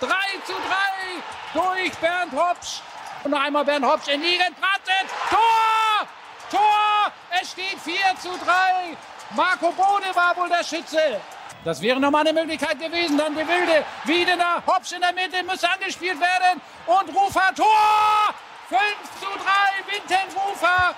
[0.00, 0.08] 3
[0.44, 2.82] zu 3 durch Bernd Hopsch.
[3.24, 4.54] Und noch einmal Bernd Hopsch in Liegen.
[4.60, 5.08] Bratzett.
[5.30, 6.06] Tor!
[6.50, 7.12] Tor!
[7.40, 8.96] Es steht 4 zu 3.
[9.34, 11.20] Marco Bode war wohl der Schütze.
[11.64, 13.16] Das wäre nochmal eine Möglichkeit gewesen.
[13.16, 13.84] Dann die Wilde.
[14.04, 14.62] Wiedener.
[14.66, 15.42] Hopsch in der Mitte.
[15.44, 16.60] Müsste angespielt werden.
[16.86, 17.54] Und Rufer.
[17.56, 18.34] Tor!
[18.68, 18.80] 5
[19.18, 19.92] zu 3.
[19.92, 20.94] Winten Rufer.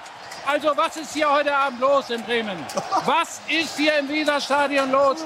[0.51, 2.57] Also was ist hier heute Abend los in Bremen?
[3.05, 5.23] Was ist hier im Weserstadion los?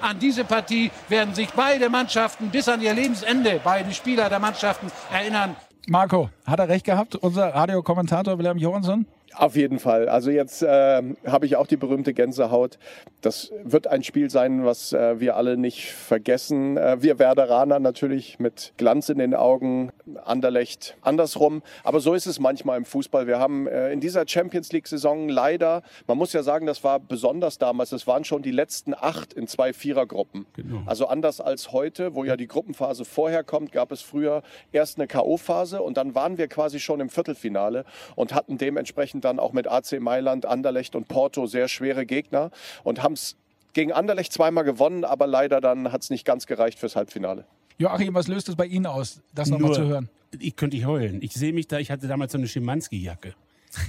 [0.00, 4.90] An diese Partie werden sich beide Mannschaften bis an ihr Lebensende, beide Spieler der Mannschaften
[5.12, 5.56] erinnern.
[5.88, 9.04] Marco, hat er recht gehabt, unser Radiokommentator Wilhelm Johansson?
[9.34, 10.08] Auf jeden Fall.
[10.08, 12.78] Also jetzt äh, habe ich auch die berühmte Gänsehaut.
[13.22, 16.76] Das wird ein Spiel sein, was äh, wir alle nicht vergessen.
[16.76, 19.92] Äh, wir Werderaner natürlich mit Glanz in den Augen,
[20.24, 21.62] Anderlecht andersrum.
[21.84, 23.28] Aber so ist es manchmal im Fußball.
[23.28, 27.58] Wir haben äh, in dieser Champions League-Saison leider, man muss ja sagen, das war besonders
[27.58, 30.46] damals, es waren schon die letzten acht in zwei Vierergruppen.
[30.54, 30.82] Genau.
[30.86, 35.06] Also anders als heute, wo ja die Gruppenphase vorher kommt, gab es früher erst eine
[35.06, 37.84] K.O.-Phase und dann waren wir quasi schon im Viertelfinale
[38.16, 42.50] und hatten dementsprechend dann auch mit AC Mailand, Anderlecht und Porto sehr schwere Gegner
[42.82, 43.36] und haben es
[43.72, 47.44] gegen Anderlecht zweimal gewonnen, aber leider dann hat es nicht ganz gereicht fürs Halbfinale.
[47.78, 50.08] Joachim, was löst es bei Ihnen aus, das nochmal zu hören?
[50.38, 51.20] Ich könnte ich heulen.
[51.22, 53.34] Ich sehe mich da, ich hatte damals so eine Schimanski-Jacke.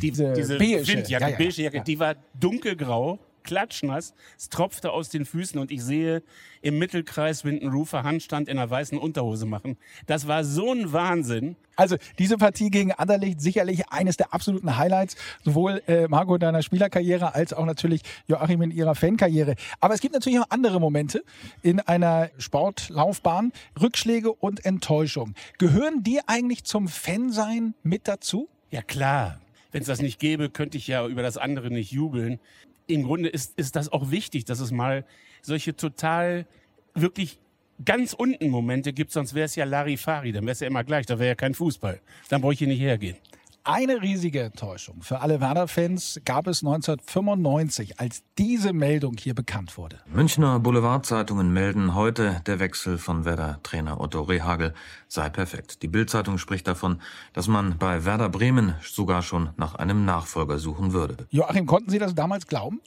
[0.01, 1.83] Die, diese, diese beige, Windjacke, ja, ja, beige Jacke, ja.
[1.83, 4.13] die war dunkelgrau klatschnass.
[4.37, 6.23] Es tropfte aus den Füßen und ich sehe
[6.61, 9.77] im Mittelkreis Winton Rufer Handstand in einer weißen Unterhose machen.
[10.07, 11.55] Das war so ein Wahnsinn.
[11.75, 17.33] Also diese Partie gegen Anderlecht sicherlich eines der absoluten Highlights, sowohl äh, Marco deiner Spielerkarriere
[17.33, 19.55] als auch natürlich Joachim in ihrer Fankarriere.
[19.79, 21.23] Aber es gibt natürlich auch andere Momente
[21.61, 23.51] in einer Sportlaufbahn,
[23.81, 25.33] Rückschläge und Enttäuschung.
[25.57, 28.49] Gehören die eigentlich zum Fansein mit dazu?
[28.69, 29.39] Ja klar.
[29.71, 32.39] Wenn es das nicht gäbe, könnte ich ja über das andere nicht jubeln
[32.87, 35.05] im Grunde ist, ist das auch wichtig, dass es mal
[35.41, 36.45] solche total
[36.93, 37.39] wirklich
[37.83, 41.05] ganz unten Momente gibt, sonst wäre es ja Larifari, dann wäre es ja immer gleich,
[41.05, 41.99] da wäre ja kein Fußball.
[42.29, 43.17] Dann bräuchte ich hier nicht hergehen.
[43.65, 50.01] Eine riesige Enttäuschung für alle Werder-Fans gab es 1995, als diese Meldung hier bekannt wurde.
[50.05, 54.73] Münchner Boulevardzeitungen melden heute, der Wechsel von Werder-Trainer Otto Rehagel
[55.07, 55.81] sei perfekt.
[55.81, 56.99] Die Bildzeitung spricht davon,
[57.31, 61.25] dass man bei Werder Bremen sogar schon nach einem Nachfolger suchen würde.
[61.29, 62.81] Joachim, konnten Sie das damals glauben?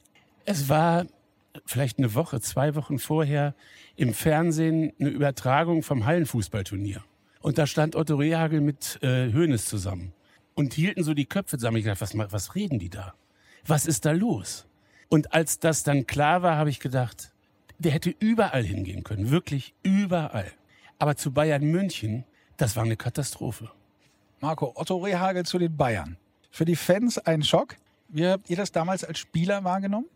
[0.45, 1.07] Es war
[1.65, 3.55] vielleicht eine Woche, zwei Wochen vorher
[3.97, 7.03] im Fernsehen eine Übertragung vom Hallenfußballturnier.
[7.41, 10.13] Und da stand Otto Rehagel mit äh, Hoeneß zusammen
[10.57, 11.77] und hielten so die Köpfe zusammen.
[11.77, 13.15] Ich dachte, was, was reden die da?
[13.65, 14.67] Was ist da los?
[15.09, 17.33] Und als das dann klar war, habe ich gedacht,
[17.79, 20.51] der hätte überall hingehen können, wirklich überall.
[20.99, 22.25] Aber zu Bayern München,
[22.57, 23.71] das war eine Katastrophe.
[24.41, 26.17] Marco, Otto Rehagel zu den Bayern.
[26.51, 27.77] Für die Fans ein Schock.
[28.09, 30.07] Wie habt ihr das damals als Spieler wahrgenommen?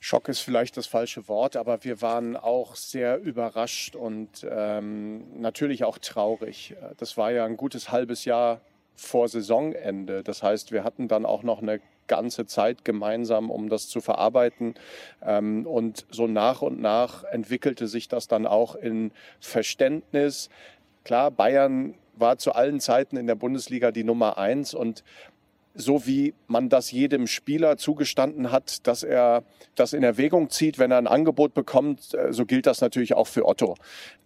[0.00, 5.84] Schock ist vielleicht das falsche Wort, aber wir waren auch sehr überrascht und ähm, natürlich
[5.84, 6.74] auch traurig.
[6.98, 8.60] Das war ja ein gutes halbes Jahr
[8.94, 10.22] vor Saisonende.
[10.22, 14.74] Das heißt, wir hatten dann auch noch eine ganze Zeit gemeinsam, um das zu verarbeiten.
[15.22, 20.50] Ähm, und so nach und nach entwickelte sich das dann auch in Verständnis.
[21.04, 25.02] Klar, Bayern war zu allen Zeiten in der Bundesliga die Nummer eins und
[25.74, 29.42] so wie man das jedem Spieler zugestanden hat, dass er
[29.74, 33.26] das in Erwägung zieht, wenn er ein Angebot bekommt, äh, so gilt das natürlich auch
[33.26, 33.74] für Otto.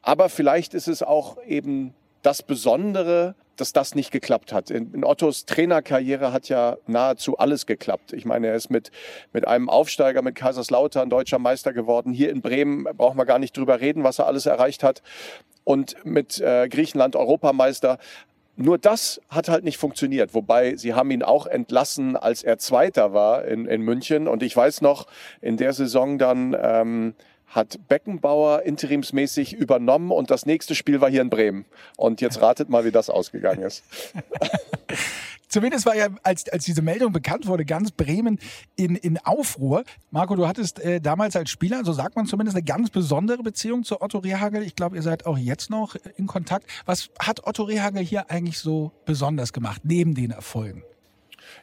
[0.02, 4.70] Aber vielleicht ist es auch eben das Besondere, dass das nicht geklappt hat.
[4.70, 8.12] In, in, Ottos Trainerkarriere hat ja nahezu alles geklappt.
[8.12, 8.90] Ich meine, er ist mit,
[9.33, 12.12] mit einem Aufsteiger, mit Kaiserslautern deutscher Meister geworden.
[12.12, 15.02] Hier in Bremen brauchen wir gar nicht drüber reden, was er alles erreicht hat.
[15.64, 17.98] Und mit äh, Griechenland Europameister.
[18.57, 20.35] Nur das hat halt nicht funktioniert.
[20.35, 24.28] Wobei sie haben ihn auch entlassen, als er Zweiter war in, in München.
[24.28, 25.07] Und ich weiß noch,
[25.40, 27.14] in der Saison dann ähm,
[27.48, 31.64] hat Beckenbauer interimsmäßig übernommen und das nächste Spiel war hier in Bremen.
[31.96, 33.82] Und jetzt ratet mal, wie das ausgegangen ist.
[35.48, 38.38] Zumindest war ja, als, als diese Meldung bekannt wurde, ganz Bremen
[38.76, 39.82] in, in Aufruhr.
[40.11, 43.82] Marco, du hattest äh, damals als Spieler, so sagt man zumindest, eine ganz besondere Beziehung
[43.82, 44.62] zu Otto Rehagel.
[44.62, 46.66] Ich glaube, ihr seid auch jetzt noch in Kontakt.
[46.84, 50.82] Was hat Otto Rehagel hier eigentlich so besonders gemacht, neben den Erfolgen?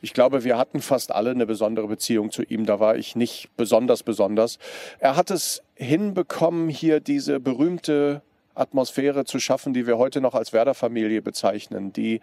[0.02, 2.66] Ich glaube, wir hatten fast alle eine besondere Beziehung zu ihm.
[2.66, 4.60] Da war ich nicht besonders besonders.
[5.00, 8.22] Er hat es hinbekommen, hier diese berühmte
[8.56, 12.22] Atmosphäre zu schaffen, die wir heute noch als Werder-Familie bezeichnen, die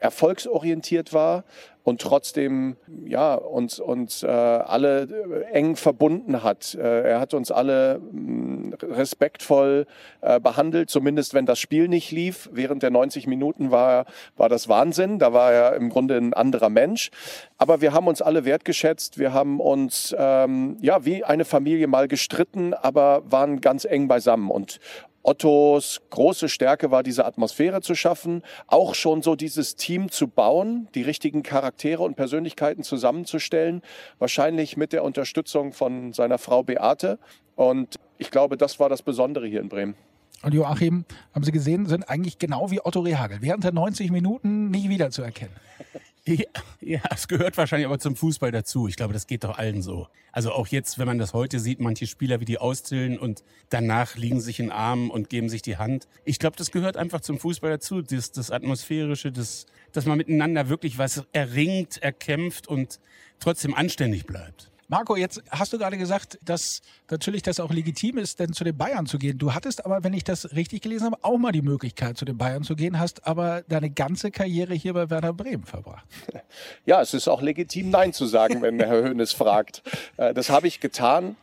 [0.00, 1.44] erfolgsorientiert war
[1.82, 6.74] und trotzdem ja uns uns äh, alle eng verbunden hat.
[6.74, 9.86] Äh, er hat uns alle mh, respektvoll
[10.20, 12.50] äh, behandelt, zumindest wenn das Spiel nicht lief.
[12.52, 15.18] Während der 90 Minuten war war das Wahnsinn.
[15.18, 17.10] Da war er im Grunde ein anderer Mensch.
[17.56, 19.18] Aber wir haben uns alle wertgeschätzt.
[19.18, 24.50] Wir haben uns ähm, ja wie eine Familie mal gestritten, aber waren ganz eng beisammen
[24.50, 24.80] und
[25.22, 30.88] Ottos große Stärke war, diese Atmosphäre zu schaffen, auch schon so dieses Team zu bauen,
[30.94, 33.82] die richtigen Charaktere und Persönlichkeiten zusammenzustellen,
[34.18, 37.18] wahrscheinlich mit der Unterstützung von seiner Frau Beate.
[37.54, 39.94] Und ich glaube, das war das Besondere hier in Bremen.
[40.42, 41.04] Und Joachim,
[41.34, 45.54] haben Sie gesehen, sind eigentlich genau wie Otto Rehagel, während der 90 Minuten nicht wiederzuerkennen.
[46.26, 46.44] Ja,
[46.80, 48.88] ja, es gehört wahrscheinlich aber zum Fußball dazu.
[48.88, 50.08] Ich glaube, das geht doch allen so.
[50.32, 54.16] Also auch jetzt, wenn man das heute sieht, manche Spieler, wie die austillen und danach
[54.16, 56.08] liegen sich in Armen und geben sich die Hand.
[56.24, 58.02] Ich glaube, das gehört einfach zum Fußball dazu.
[58.02, 63.00] Das, das Atmosphärische, das, dass man miteinander wirklich was erringt, erkämpft und
[63.40, 64.70] trotzdem anständig bleibt.
[64.90, 68.76] Marco, jetzt hast du gerade gesagt, dass natürlich das auch legitim ist, denn zu den
[68.76, 69.38] Bayern zu gehen.
[69.38, 72.36] Du hattest aber, wenn ich das richtig gelesen habe, auch mal die Möglichkeit, zu den
[72.36, 76.04] Bayern zu gehen, hast aber deine ganze Karriere hier bei Werder Bremen verbracht.
[76.86, 79.82] Ja, es ist auch legitim, Nein zu sagen, wenn Herr Höhnes fragt.
[80.16, 81.36] Äh, das habe ich getan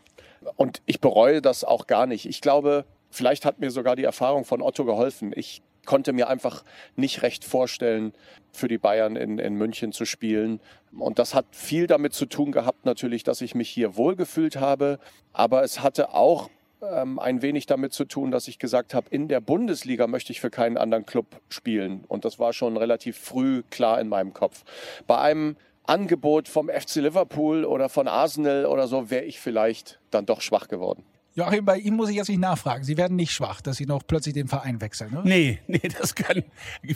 [0.57, 2.25] und ich bereue das auch gar nicht.
[2.25, 5.31] Ich glaube, vielleicht hat mir sogar die Erfahrung von Otto geholfen.
[5.33, 6.63] Ich konnte mir einfach
[6.95, 8.13] nicht recht vorstellen,
[8.51, 10.59] für die Bayern in, in München zu spielen.
[10.97, 14.99] Und das hat viel damit zu tun gehabt, natürlich, dass ich mich hier wohlgefühlt habe.
[15.33, 16.49] Aber es hatte auch
[16.81, 20.41] ähm, ein wenig damit zu tun, dass ich gesagt habe, in der Bundesliga möchte ich
[20.41, 22.03] für keinen anderen Club spielen.
[22.07, 24.63] Und das war schon relativ früh klar in meinem Kopf.
[25.07, 30.25] Bei einem Angebot vom FC Liverpool oder von Arsenal oder so wäre ich vielleicht dann
[30.25, 31.03] doch schwach geworden.
[31.37, 32.83] Joachim, bei Ihnen muss ich jetzt nicht nachfragen.
[32.83, 35.21] Sie werden nicht schwach, dass Sie noch plötzlich den Verein wechseln, ne?
[35.23, 36.43] Nee, nee, das kann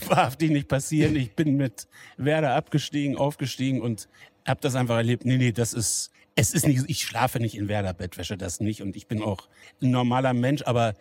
[0.08, 1.16] wahrhaftig nicht passieren.
[1.16, 4.10] Ich bin mit Werder abgestiegen, aufgestiegen und
[4.48, 5.26] habe das einfach erlebt.
[5.26, 8.82] Nee, nee, das ist, es ist nicht, ich schlafe nicht in Werder-Bettwäsche, das nicht.
[8.82, 9.48] Und ich bin auch
[9.80, 10.96] ein normaler Mensch, aber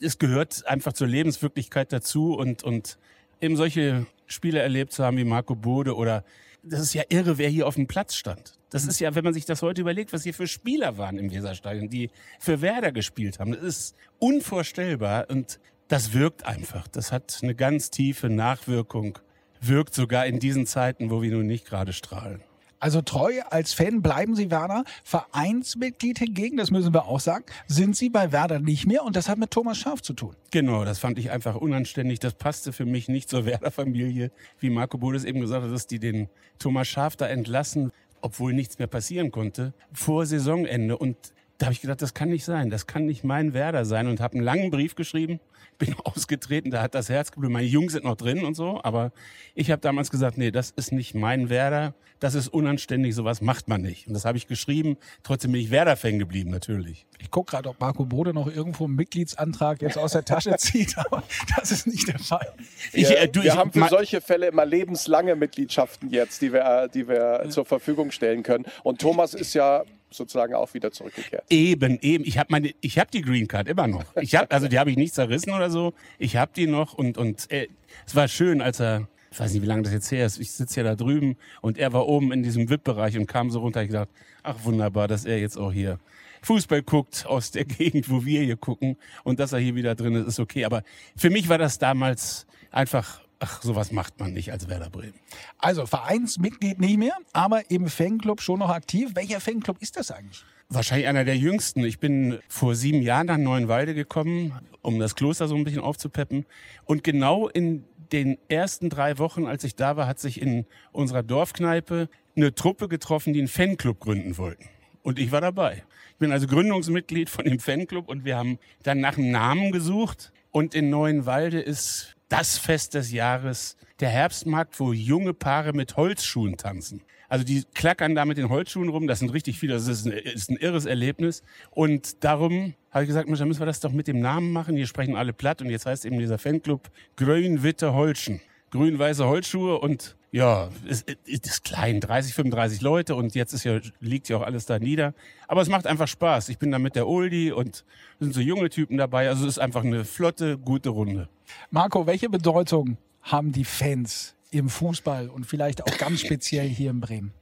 [0.00, 2.96] es gehört einfach zur Lebenswirklichkeit dazu und, und
[3.42, 6.24] eben solche Spiele erlebt zu haben wie Marco Bode oder
[6.62, 8.54] das ist ja irre, wer hier auf dem Platz stand.
[8.76, 11.30] Das ist ja, wenn man sich das heute überlegt, was hier für Spieler waren im
[11.30, 13.52] Weserstadion, die für Werder gespielt haben.
[13.52, 15.58] Das ist unvorstellbar und
[15.88, 16.86] das wirkt einfach.
[16.86, 19.18] Das hat eine ganz tiefe Nachwirkung.
[19.62, 22.42] Wirkt sogar in diesen Zeiten, wo wir nun nicht gerade strahlen.
[22.78, 24.84] Also treu als Fan bleiben Sie Werder.
[25.02, 29.30] Vereinsmitglied hingegen, das müssen wir auch sagen, sind Sie bei Werder nicht mehr und das
[29.30, 30.36] hat mit Thomas Schaf zu tun.
[30.50, 32.18] Genau, das fand ich einfach unanständig.
[32.18, 34.30] Das passte für mich nicht zur Werder-Familie.
[34.60, 37.92] Wie Marco Bodes eben gesagt hat, dass die den Thomas Schaf da entlassen,
[38.26, 40.98] obwohl nichts mehr passieren konnte, vor Saisonende.
[40.98, 41.16] Und
[41.58, 44.08] da habe ich gedacht, das kann nicht sein, das kann nicht mein Werder sein.
[44.08, 45.38] Und habe einen langen Brief geschrieben,
[45.78, 49.12] bin ausgetreten, da hat das Herz geblutet, meine Jungs sind noch drin und so, aber
[49.54, 53.68] ich habe damals gesagt, nee, das ist nicht mein Werder, das ist unanständig, sowas macht
[53.68, 54.06] man nicht.
[54.06, 57.06] Und das habe ich geschrieben, trotzdem bin ich Werder-Fan geblieben, natürlich.
[57.18, 60.96] Ich gucke gerade, ob Marco Bode noch irgendwo einen Mitgliedsantrag jetzt aus der Tasche zieht,
[60.96, 61.22] aber
[61.56, 62.52] das ist nicht der Fall.
[62.92, 66.88] Ich, äh, du, wir ich, haben für solche Fälle immer lebenslange Mitgliedschaften jetzt, die wir,
[66.92, 68.64] die wir zur Verfügung stellen können.
[68.82, 69.84] Und Thomas ist ja
[70.16, 71.44] sozusagen auch wieder zurückgekehrt.
[71.50, 72.24] Eben, eben.
[72.24, 74.04] Ich habe meine, ich habe die Green Card immer noch.
[74.20, 75.94] Ich habe, also die habe ich nicht zerrissen oder so.
[76.18, 77.68] Ich habe die noch und und äh,
[78.06, 80.38] es war schön, als er, ich weiß nicht, wie lange das jetzt her ist.
[80.38, 83.60] Ich sitze ja da drüben und er war oben in diesem VIP-Bereich und kam so
[83.60, 83.82] runter.
[83.82, 84.10] Ich dachte,
[84.42, 85.98] ach wunderbar, dass er jetzt auch hier
[86.42, 90.14] Fußball guckt aus der Gegend, wo wir hier gucken und dass er hier wieder drin
[90.14, 90.64] ist, ist okay.
[90.64, 90.82] Aber
[91.16, 95.14] für mich war das damals einfach ach, sowas macht man nicht als Werder Bremen.
[95.58, 99.10] Also Vereinsmitglied nicht mehr, aber im Fanclub schon noch aktiv.
[99.14, 100.44] Welcher Fanclub ist das eigentlich?
[100.68, 101.84] Wahrscheinlich einer der jüngsten.
[101.84, 106.44] Ich bin vor sieben Jahren nach Neuenwalde gekommen, um das Kloster so ein bisschen aufzupeppen.
[106.84, 111.22] Und genau in den ersten drei Wochen, als ich da war, hat sich in unserer
[111.22, 114.68] Dorfkneipe eine Truppe getroffen, die einen Fanclub gründen wollten.
[115.02, 115.84] Und ich war dabei.
[116.10, 120.32] Ich bin also Gründungsmitglied von dem Fanclub und wir haben dann nach einem Namen gesucht.
[120.50, 126.56] Und in Neuenwalde ist das Fest des Jahres der Herbstmarkt, wo junge Paare mit Holzschuhen
[126.56, 127.02] tanzen.
[127.28, 130.12] Also die klackern da mit den Holzschuhen rum, das sind richtig viele, das ist ein,
[130.12, 131.42] ist ein irres Erlebnis.
[131.70, 134.76] Und darum habe ich gesagt, Mensch, dann müssen wir das doch mit dem Namen machen.
[134.76, 138.40] Hier sprechen alle platt und jetzt heißt eben dieser Fanclub Grün-Witte Holschen.
[138.70, 143.80] Grün-weiße Holzschuhe und ja, es, es ist klein, 30, 35 Leute und jetzt ist ja,
[144.00, 145.14] liegt ja auch alles da nieder.
[145.48, 146.50] Aber es macht einfach Spaß.
[146.50, 147.84] Ich bin da mit der Oldie und
[148.20, 149.28] sind so junge Typen dabei.
[149.28, 151.28] Also es ist einfach eine flotte, gute Runde.
[151.70, 157.00] Marco, welche Bedeutung haben die Fans im Fußball und vielleicht auch ganz speziell hier in
[157.00, 157.32] Bremen?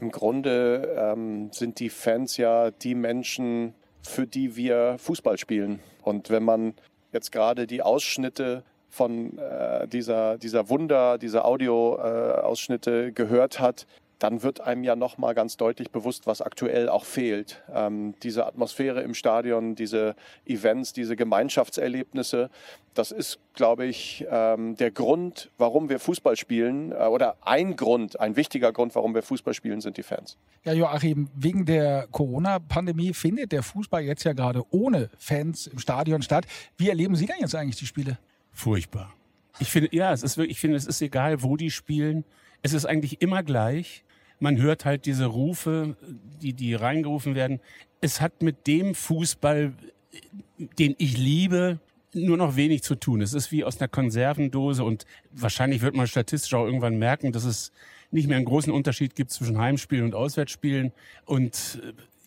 [0.00, 5.78] Im Grunde ähm, sind die Fans ja die Menschen, für die wir Fußball spielen.
[6.02, 6.74] Und wenn man
[7.12, 13.86] jetzt gerade die Ausschnitte von äh, dieser, dieser Wunder, dieser Audio-Ausschnitte äh, gehört hat,
[14.20, 17.62] dann wird einem ja nochmal ganz deutlich bewusst, was aktuell auch fehlt.
[17.74, 20.14] Ähm, diese Atmosphäre im Stadion, diese
[20.46, 22.48] Events, diese Gemeinschaftserlebnisse,
[22.94, 28.20] das ist, glaube ich, ähm, der Grund, warum wir Fußball spielen äh, oder ein Grund,
[28.20, 30.38] ein wichtiger Grund, warum wir Fußball spielen, sind die Fans.
[30.64, 36.22] Ja, Joachim, wegen der Corona-Pandemie findet der Fußball jetzt ja gerade ohne Fans im Stadion
[36.22, 36.46] statt.
[36.76, 38.16] Wie erleben Sie denn jetzt eigentlich die Spiele?
[38.54, 39.12] Furchtbar.
[39.58, 42.24] Ich finde, ja, es ist wirklich, ich finde, es ist egal, wo die spielen.
[42.62, 44.04] Es ist eigentlich immer gleich.
[44.40, 45.96] Man hört halt diese Rufe,
[46.40, 47.60] die, die reingerufen werden.
[48.00, 49.74] Es hat mit dem Fußball,
[50.78, 51.78] den ich liebe,
[52.14, 53.20] nur noch wenig zu tun.
[53.20, 57.44] Es ist wie aus einer Konservendose und wahrscheinlich wird man statistisch auch irgendwann merken, dass
[57.44, 57.72] es
[58.10, 60.92] nicht mehr einen großen Unterschied gibt zwischen Heimspielen und Auswärtsspielen.
[61.24, 61.82] Und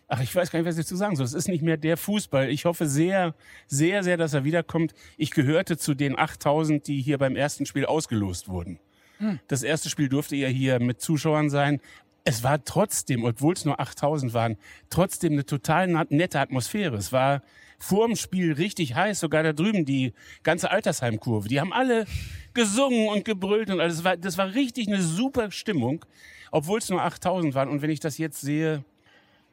[0.08, 1.26] ach, ich weiß gar nicht, was ich zu sagen soll.
[1.26, 2.50] Es ist nicht mehr der Fußball.
[2.50, 3.36] Ich hoffe sehr,
[3.68, 4.94] sehr, sehr, dass er wiederkommt.
[5.18, 8.80] Ich gehörte zu den 8000, die hier beim ersten Spiel ausgelost wurden.
[9.20, 9.40] Hm.
[9.48, 11.82] Das erste Spiel durfte ja hier mit Zuschauern sein.
[12.24, 14.58] Es war trotzdem, obwohl es nur 8000 waren,
[14.90, 16.98] trotzdem eine total nette Atmosphäre.
[16.98, 17.42] Es war
[17.80, 21.48] vor dem Spiel richtig heiß, sogar da drüben die ganze Altersheimkurve.
[21.48, 22.06] Die haben alle
[22.54, 23.98] gesungen und gebrüllt und alles.
[23.98, 26.06] Das war, das war richtig eine super Stimmung,
[26.52, 27.70] obwohl es nur 8000 waren.
[27.70, 28.84] Und wenn ich das jetzt sehe,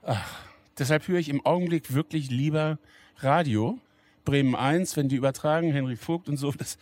[0.07, 0.45] ach,
[0.79, 2.79] deshalb höre ich im Augenblick wirklich lieber
[3.19, 3.79] Radio.
[4.25, 6.79] Bremen 1, wenn die übertragen, Henry Vogt und so, das,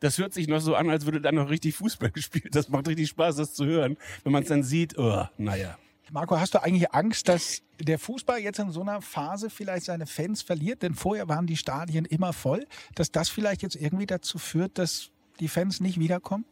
[0.00, 2.54] das hört sich noch so an, als würde da noch richtig Fußball gespielt.
[2.54, 3.96] Das macht richtig Spaß, das zu hören.
[4.22, 5.78] Wenn man es dann sieht, oh, naja.
[6.10, 10.06] Marco, hast du eigentlich Angst, dass der Fußball jetzt in so einer Phase vielleicht seine
[10.06, 10.82] Fans verliert?
[10.82, 15.10] Denn vorher waren die Stadien immer voll, dass das vielleicht jetzt irgendwie dazu führt, dass
[15.40, 16.44] die Fans nicht wiederkommen?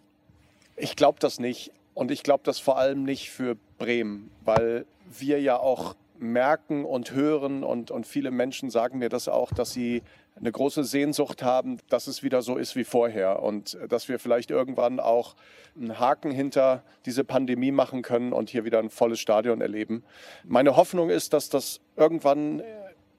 [0.77, 1.71] Ich glaube das nicht.
[1.95, 4.87] Und ich glaube das vor allem nicht für Bremen, weil
[5.19, 9.73] wir ja auch merken und hören und, und viele Menschen sagen mir das auch, dass
[9.73, 10.03] sie
[10.37, 14.51] eine große Sehnsucht haben, dass es wieder so ist wie vorher und dass wir vielleicht
[14.51, 15.35] irgendwann auch
[15.77, 20.05] einen Haken hinter diese Pandemie machen können und hier wieder ein volles Stadion erleben.
[20.45, 22.63] Meine Hoffnung ist, dass das irgendwann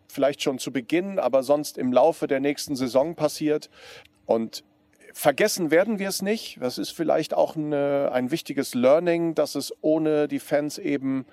[0.07, 3.69] vielleicht schon zu Beginn, aber sonst im Laufe der nächsten Saison passiert
[4.25, 4.63] und
[5.15, 6.57] Vergessen werden wir es nicht.
[6.59, 11.27] Das ist vielleicht auch eine, ein wichtiges Learning, dass es ohne die Fans eben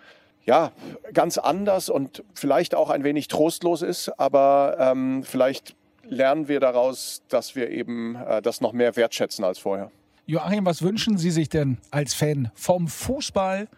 [0.44, 0.72] ja,
[1.12, 7.22] ganz anders und vielleicht auch ein wenig trostlos ist, aber ähm, vielleicht lernen wir daraus,
[7.28, 9.90] dass wir eben äh, das noch mehr wertschätzen als vorher.
[10.26, 13.68] Joachim, was wünschen Sie sich denn als Fan vom Fußball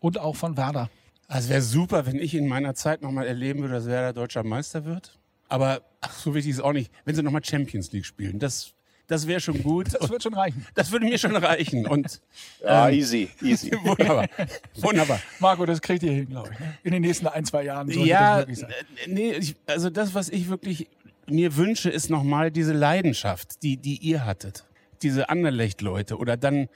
[0.00, 0.90] und auch von Werder?
[1.28, 4.84] Also wäre super, wenn ich in meiner Zeit nochmal erleben würde, dass Werder deutscher Meister
[4.84, 5.18] wird.
[5.48, 8.38] Aber ach, so wichtig ist auch nicht, wenn sie nochmal Champions League spielen.
[8.38, 8.74] Das
[9.06, 9.88] das wäre schon gut.
[9.92, 10.66] Das wird schon reichen.
[10.74, 11.86] Das würde mir schon reichen.
[11.86, 12.20] Und,
[12.62, 13.70] ja, ähm, easy, easy.
[13.82, 14.28] Wunderbar.
[14.76, 15.20] Wunderbar.
[15.38, 16.58] Marco, das kriegt ihr hin, glaube ich.
[16.58, 16.74] Ne?
[16.84, 17.88] In den nächsten ein, zwei Jahren.
[17.90, 18.64] Ja, das
[19.06, 20.88] nee, ich, also das, was ich wirklich
[21.26, 24.64] mir wünsche, ist nochmal diese Leidenschaft, die, die ihr hattet.
[25.02, 26.68] Diese Anderlecht-Leute oder dann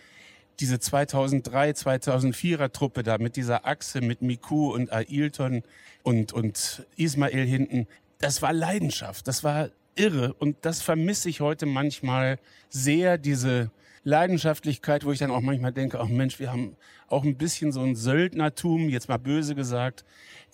[0.61, 5.63] diese 2003, 2004er Truppe da mit dieser Achse mit Miku und Ailton
[6.03, 7.87] und, und Ismail hinten.
[8.19, 9.29] Das war Leidenschaft.
[9.29, 10.35] Das war irre.
[10.35, 12.39] Und das vermisse ich heute manchmal
[12.69, 13.71] sehr, diese
[14.05, 16.77] Leidenschaftlichkeit, wo ich dann auch manchmal denke, ach Mensch, wir haben
[17.09, 20.05] auch ein bisschen so ein Söldnertum, jetzt mal böse gesagt,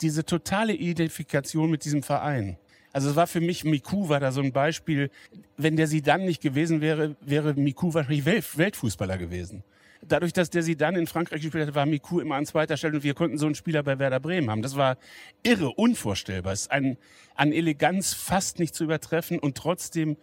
[0.01, 2.57] diese totale Identifikation mit diesem Verein.
[2.95, 5.11] Also es war für mich, Miku war da so ein Beispiel.
[5.57, 9.64] Wenn der sie dann nicht gewesen wäre, wäre Miku wahrscheinlich Weltfußballer gewesen
[10.07, 12.96] dadurch, dass der sie dann in Frankreich gespielt hat, war Miku immer an zweiter Stelle
[12.96, 14.62] und wir konnten so einen Spieler bei Werder Bremen haben.
[14.62, 14.96] Das war
[15.42, 16.53] irre, unvorstellbar.
[16.53, 16.98] Es ist ein,
[17.34, 20.16] an Eleganz fast nicht zu übertreffen und trotzdem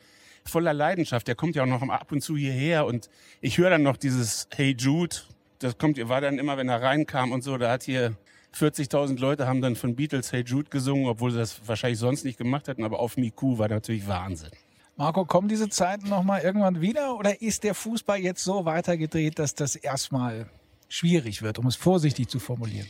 [0.45, 1.27] voller Leidenschaft.
[1.27, 3.09] Der kommt ja auch noch ab und zu hierher und
[3.41, 5.15] ich höre dann noch dieses Hey Jude.
[5.59, 8.15] Das kommt, war dann immer, wenn er reinkam und so, da hat hier
[8.55, 12.37] 40.000 Leute haben dann von Beatles Hey Jude gesungen, obwohl sie das wahrscheinlich sonst nicht
[12.37, 14.51] gemacht hätten, aber auf Miku war natürlich Wahnsinn.
[14.99, 19.55] Marco, kommen diese Zeiten nochmal irgendwann wieder oder ist der Fußball jetzt so weitergedreht, dass
[19.55, 20.49] das erstmal
[20.89, 22.85] schwierig wird, um es vorsichtig zu formulieren?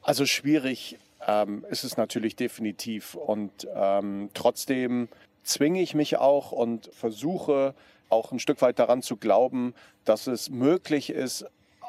[0.00, 5.08] Also schwierig ähm, ist es natürlich definitiv und ähm, trotzdem
[5.42, 7.74] zwinge ich mich auch und versuche
[8.08, 11.44] auch ein Stück weit daran zu glauben, dass es möglich ist,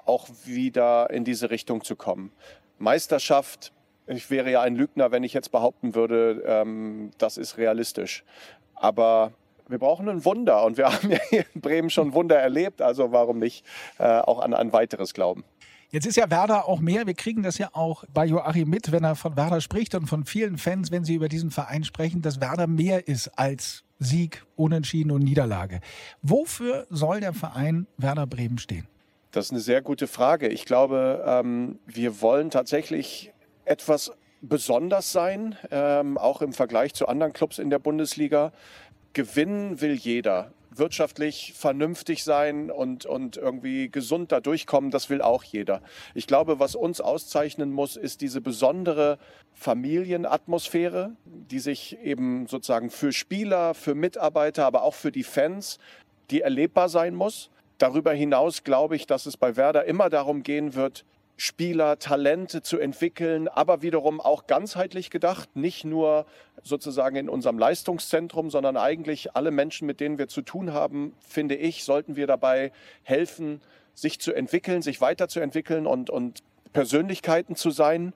[0.07, 2.31] auch wieder in diese Richtung zu kommen.
[2.79, 3.71] Meisterschaft,
[4.07, 8.23] ich wäre ja ein Lügner, wenn ich jetzt behaupten würde, ähm, das ist realistisch.
[8.73, 9.31] Aber
[9.69, 13.11] wir brauchen ein Wunder und wir haben ja hier in Bremen schon Wunder erlebt, also
[13.11, 13.65] warum nicht
[13.97, 15.43] äh, auch an ein weiteres glauben.
[15.91, 17.07] Jetzt ist ja Werder auch mehr.
[17.07, 20.23] Wir kriegen das ja auch bei Joachim mit, wenn er von Werder spricht und von
[20.23, 25.11] vielen Fans, wenn sie über diesen Verein sprechen, dass Werder mehr ist als Sieg, Unentschieden
[25.11, 25.79] und Niederlage.
[26.21, 28.87] Wofür soll der Verein Werder Bremen stehen?
[29.31, 30.47] Das ist eine sehr gute Frage.
[30.47, 33.33] Ich glaube, ähm, wir wollen tatsächlich
[33.65, 34.11] etwas
[34.41, 38.53] besonders sein, ähm, auch im Vergleich zu anderen Clubs in der Bundesliga.
[39.13, 45.43] Gewinnen will jeder wirtschaftlich vernünftig sein und, und irgendwie gesund da durchkommen, das will auch
[45.43, 45.81] jeder.
[46.13, 49.19] Ich glaube, was uns auszeichnen muss, ist diese besondere
[49.53, 55.79] Familienatmosphäre, die sich eben sozusagen für Spieler, für Mitarbeiter, aber auch für die Fans,
[56.31, 57.49] die erlebbar sein muss.
[57.77, 61.05] Darüber hinaus glaube ich, dass es bei Werder immer darum gehen wird,
[61.41, 66.25] Spieler, Talente zu entwickeln, aber wiederum auch ganzheitlich gedacht, nicht nur
[66.63, 71.55] sozusagen in unserem Leistungszentrum, sondern eigentlich alle Menschen, mit denen wir zu tun haben, finde
[71.55, 72.73] ich, sollten wir dabei
[73.03, 73.61] helfen,
[73.95, 78.11] sich zu entwickeln, sich weiterzuentwickeln und, und Persönlichkeiten zu sein.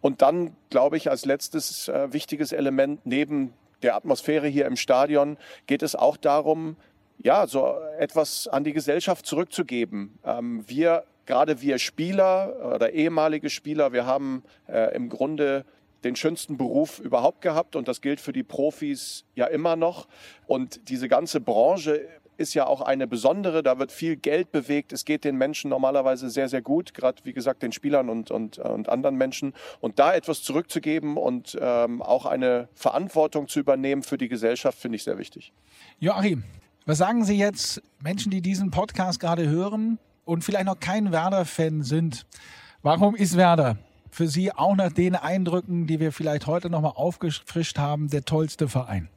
[0.00, 3.52] Und dann, glaube ich, als letztes äh, wichtiges Element neben
[3.82, 6.76] der Atmosphäre hier im Stadion geht es auch darum,
[7.18, 10.18] ja, so etwas an die Gesellschaft zurückzugeben.
[10.24, 15.64] Ähm, wir gerade wir Spieler oder ehemalige Spieler, wir haben äh, im Grunde
[16.04, 20.08] den schönsten Beruf überhaupt gehabt und das gilt für die Profis ja immer noch.
[20.46, 22.06] Und diese ganze Branche
[22.36, 26.28] ist ja auch eine besondere, da wird viel Geld bewegt, es geht den Menschen normalerweise
[26.28, 29.54] sehr, sehr gut, gerade wie gesagt den Spielern und, und, und anderen Menschen.
[29.80, 34.96] Und da etwas zurückzugeben und ähm, auch eine Verantwortung zu übernehmen für die Gesellschaft, finde
[34.96, 35.54] ich sehr wichtig.
[35.98, 36.44] Joachim,
[36.84, 39.98] was sagen Sie jetzt Menschen, die diesen Podcast gerade hören?
[40.24, 42.26] Und vielleicht noch kein Werder-Fan sind,
[42.82, 43.78] warum ist Werder
[44.10, 48.68] für Sie auch nach den Eindrücken, die wir vielleicht heute nochmal aufgefrischt haben, der tollste
[48.68, 49.08] Verein?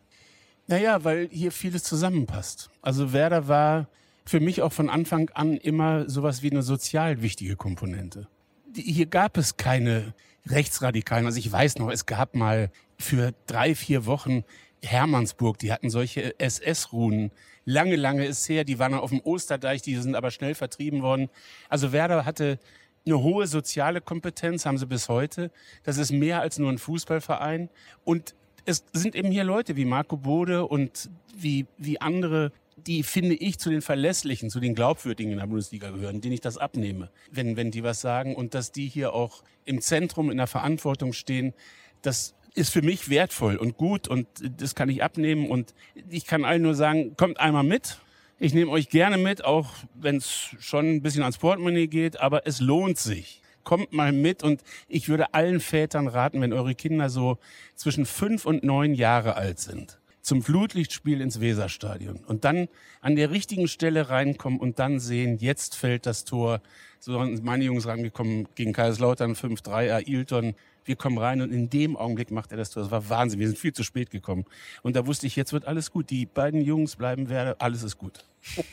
[0.68, 2.70] Naja, weil hier vieles zusammenpasst.
[2.82, 3.88] Also Werder war
[4.26, 8.28] für mich auch von Anfang an immer sowas wie eine sozial wichtige Komponente.
[8.76, 10.14] Hier gab es keine
[10.48, 11.26] Rechtsradikalen.
[11.26, 14.44] Also ich weiß noch, es gab mal für drei, vier Wochen
[14.84, 17.32] Hermannsburg, die hatten solche SS-Runen.
[17.66, 21.30] Lange, lange ist her, die waren auf dem Osterdeich, die sind aber schnell vertrieben worden.
[21.68, 22.60] Also Werder hatte
[23.06, 25.52] eine hohe soziale Kompetenz, haben sie bis heute.
[25.84, 27.70] Das ist mehr als nur ein Fußballverein.
[28.04, 28.36] Und
[28.66, 33.60] es sind eben hier Leute wie Marco Bode und wie, wie andere, die finde ich
[33.60, 37.58] zu den Verlässlichen, zu den Glaubwürdigen in der Bundesliga gehören, denen ich das abnehme, wenn,
[37.58, 41.54] wenn die was sagen und dass die hier auch im Zentrum in der Verantwortung stehen.
[42.02, 44.28] Das ist für mich wertvoll und gut und
[44.58, 45.74] das kann ich abnehmen und
[46.10, 48.00] ich kann allen nur sagen, kommt einmal mit.
[48.40, 52.48] Ich nehme euch gerne mit, auch wenn es schon ein bisschen ans Portemonnaie geht, aber
[52.48, 53.42] es lohnt sich.
[53.64, 57.38] Kommt mal mit und ich würde allen Vätern raten, wenn eure Kinder so
[57.76, 62.68] zwischen fünf und neun Jahre alt sind, zum Flutlichtspiel ins Weserstadion und dann
[63.02, 66.62] an der richtigen Stelle reinkommen und dann sehen, jetzt fällt das Tor.
[67.00, 71.98] So sind meine Jungs rangekommen gegen Kaiserslautern 5-3, Ailton wir kommen rein und in dem
[71.98, 72.84] Augenblick macht er das Tor.
[72.84, 73.40] Das war Wahnsinn.
[73.40, 74.46] Wir sind viel zu spät gekommen.
[74.84, 76.10] Und da wusste ich, jetzt wird alles gut.
[76.10, 78.24] Die beiden Jungs bleiben Werder, alles ist gut.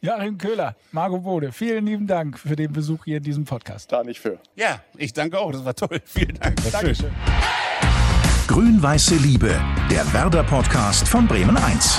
[0.00, 3.90] Joachim Köhler, Marco Bode, vielen lieben Dank für den Besuch hier in diesem Podcast.
[3.90, 4.38] Da nicht für.
[4.54, 5.50] Ja, ich danke auch.
[5.50, 6.00] Das war toll.
[6.04, 6.56] Vielen Dank.
[6.70, 7.10] Dankeschön.
[8.46, 9.58] Grün-Weiße Liebe,
[9.90, 11.98] der Werder-Podcast von Bremen 1.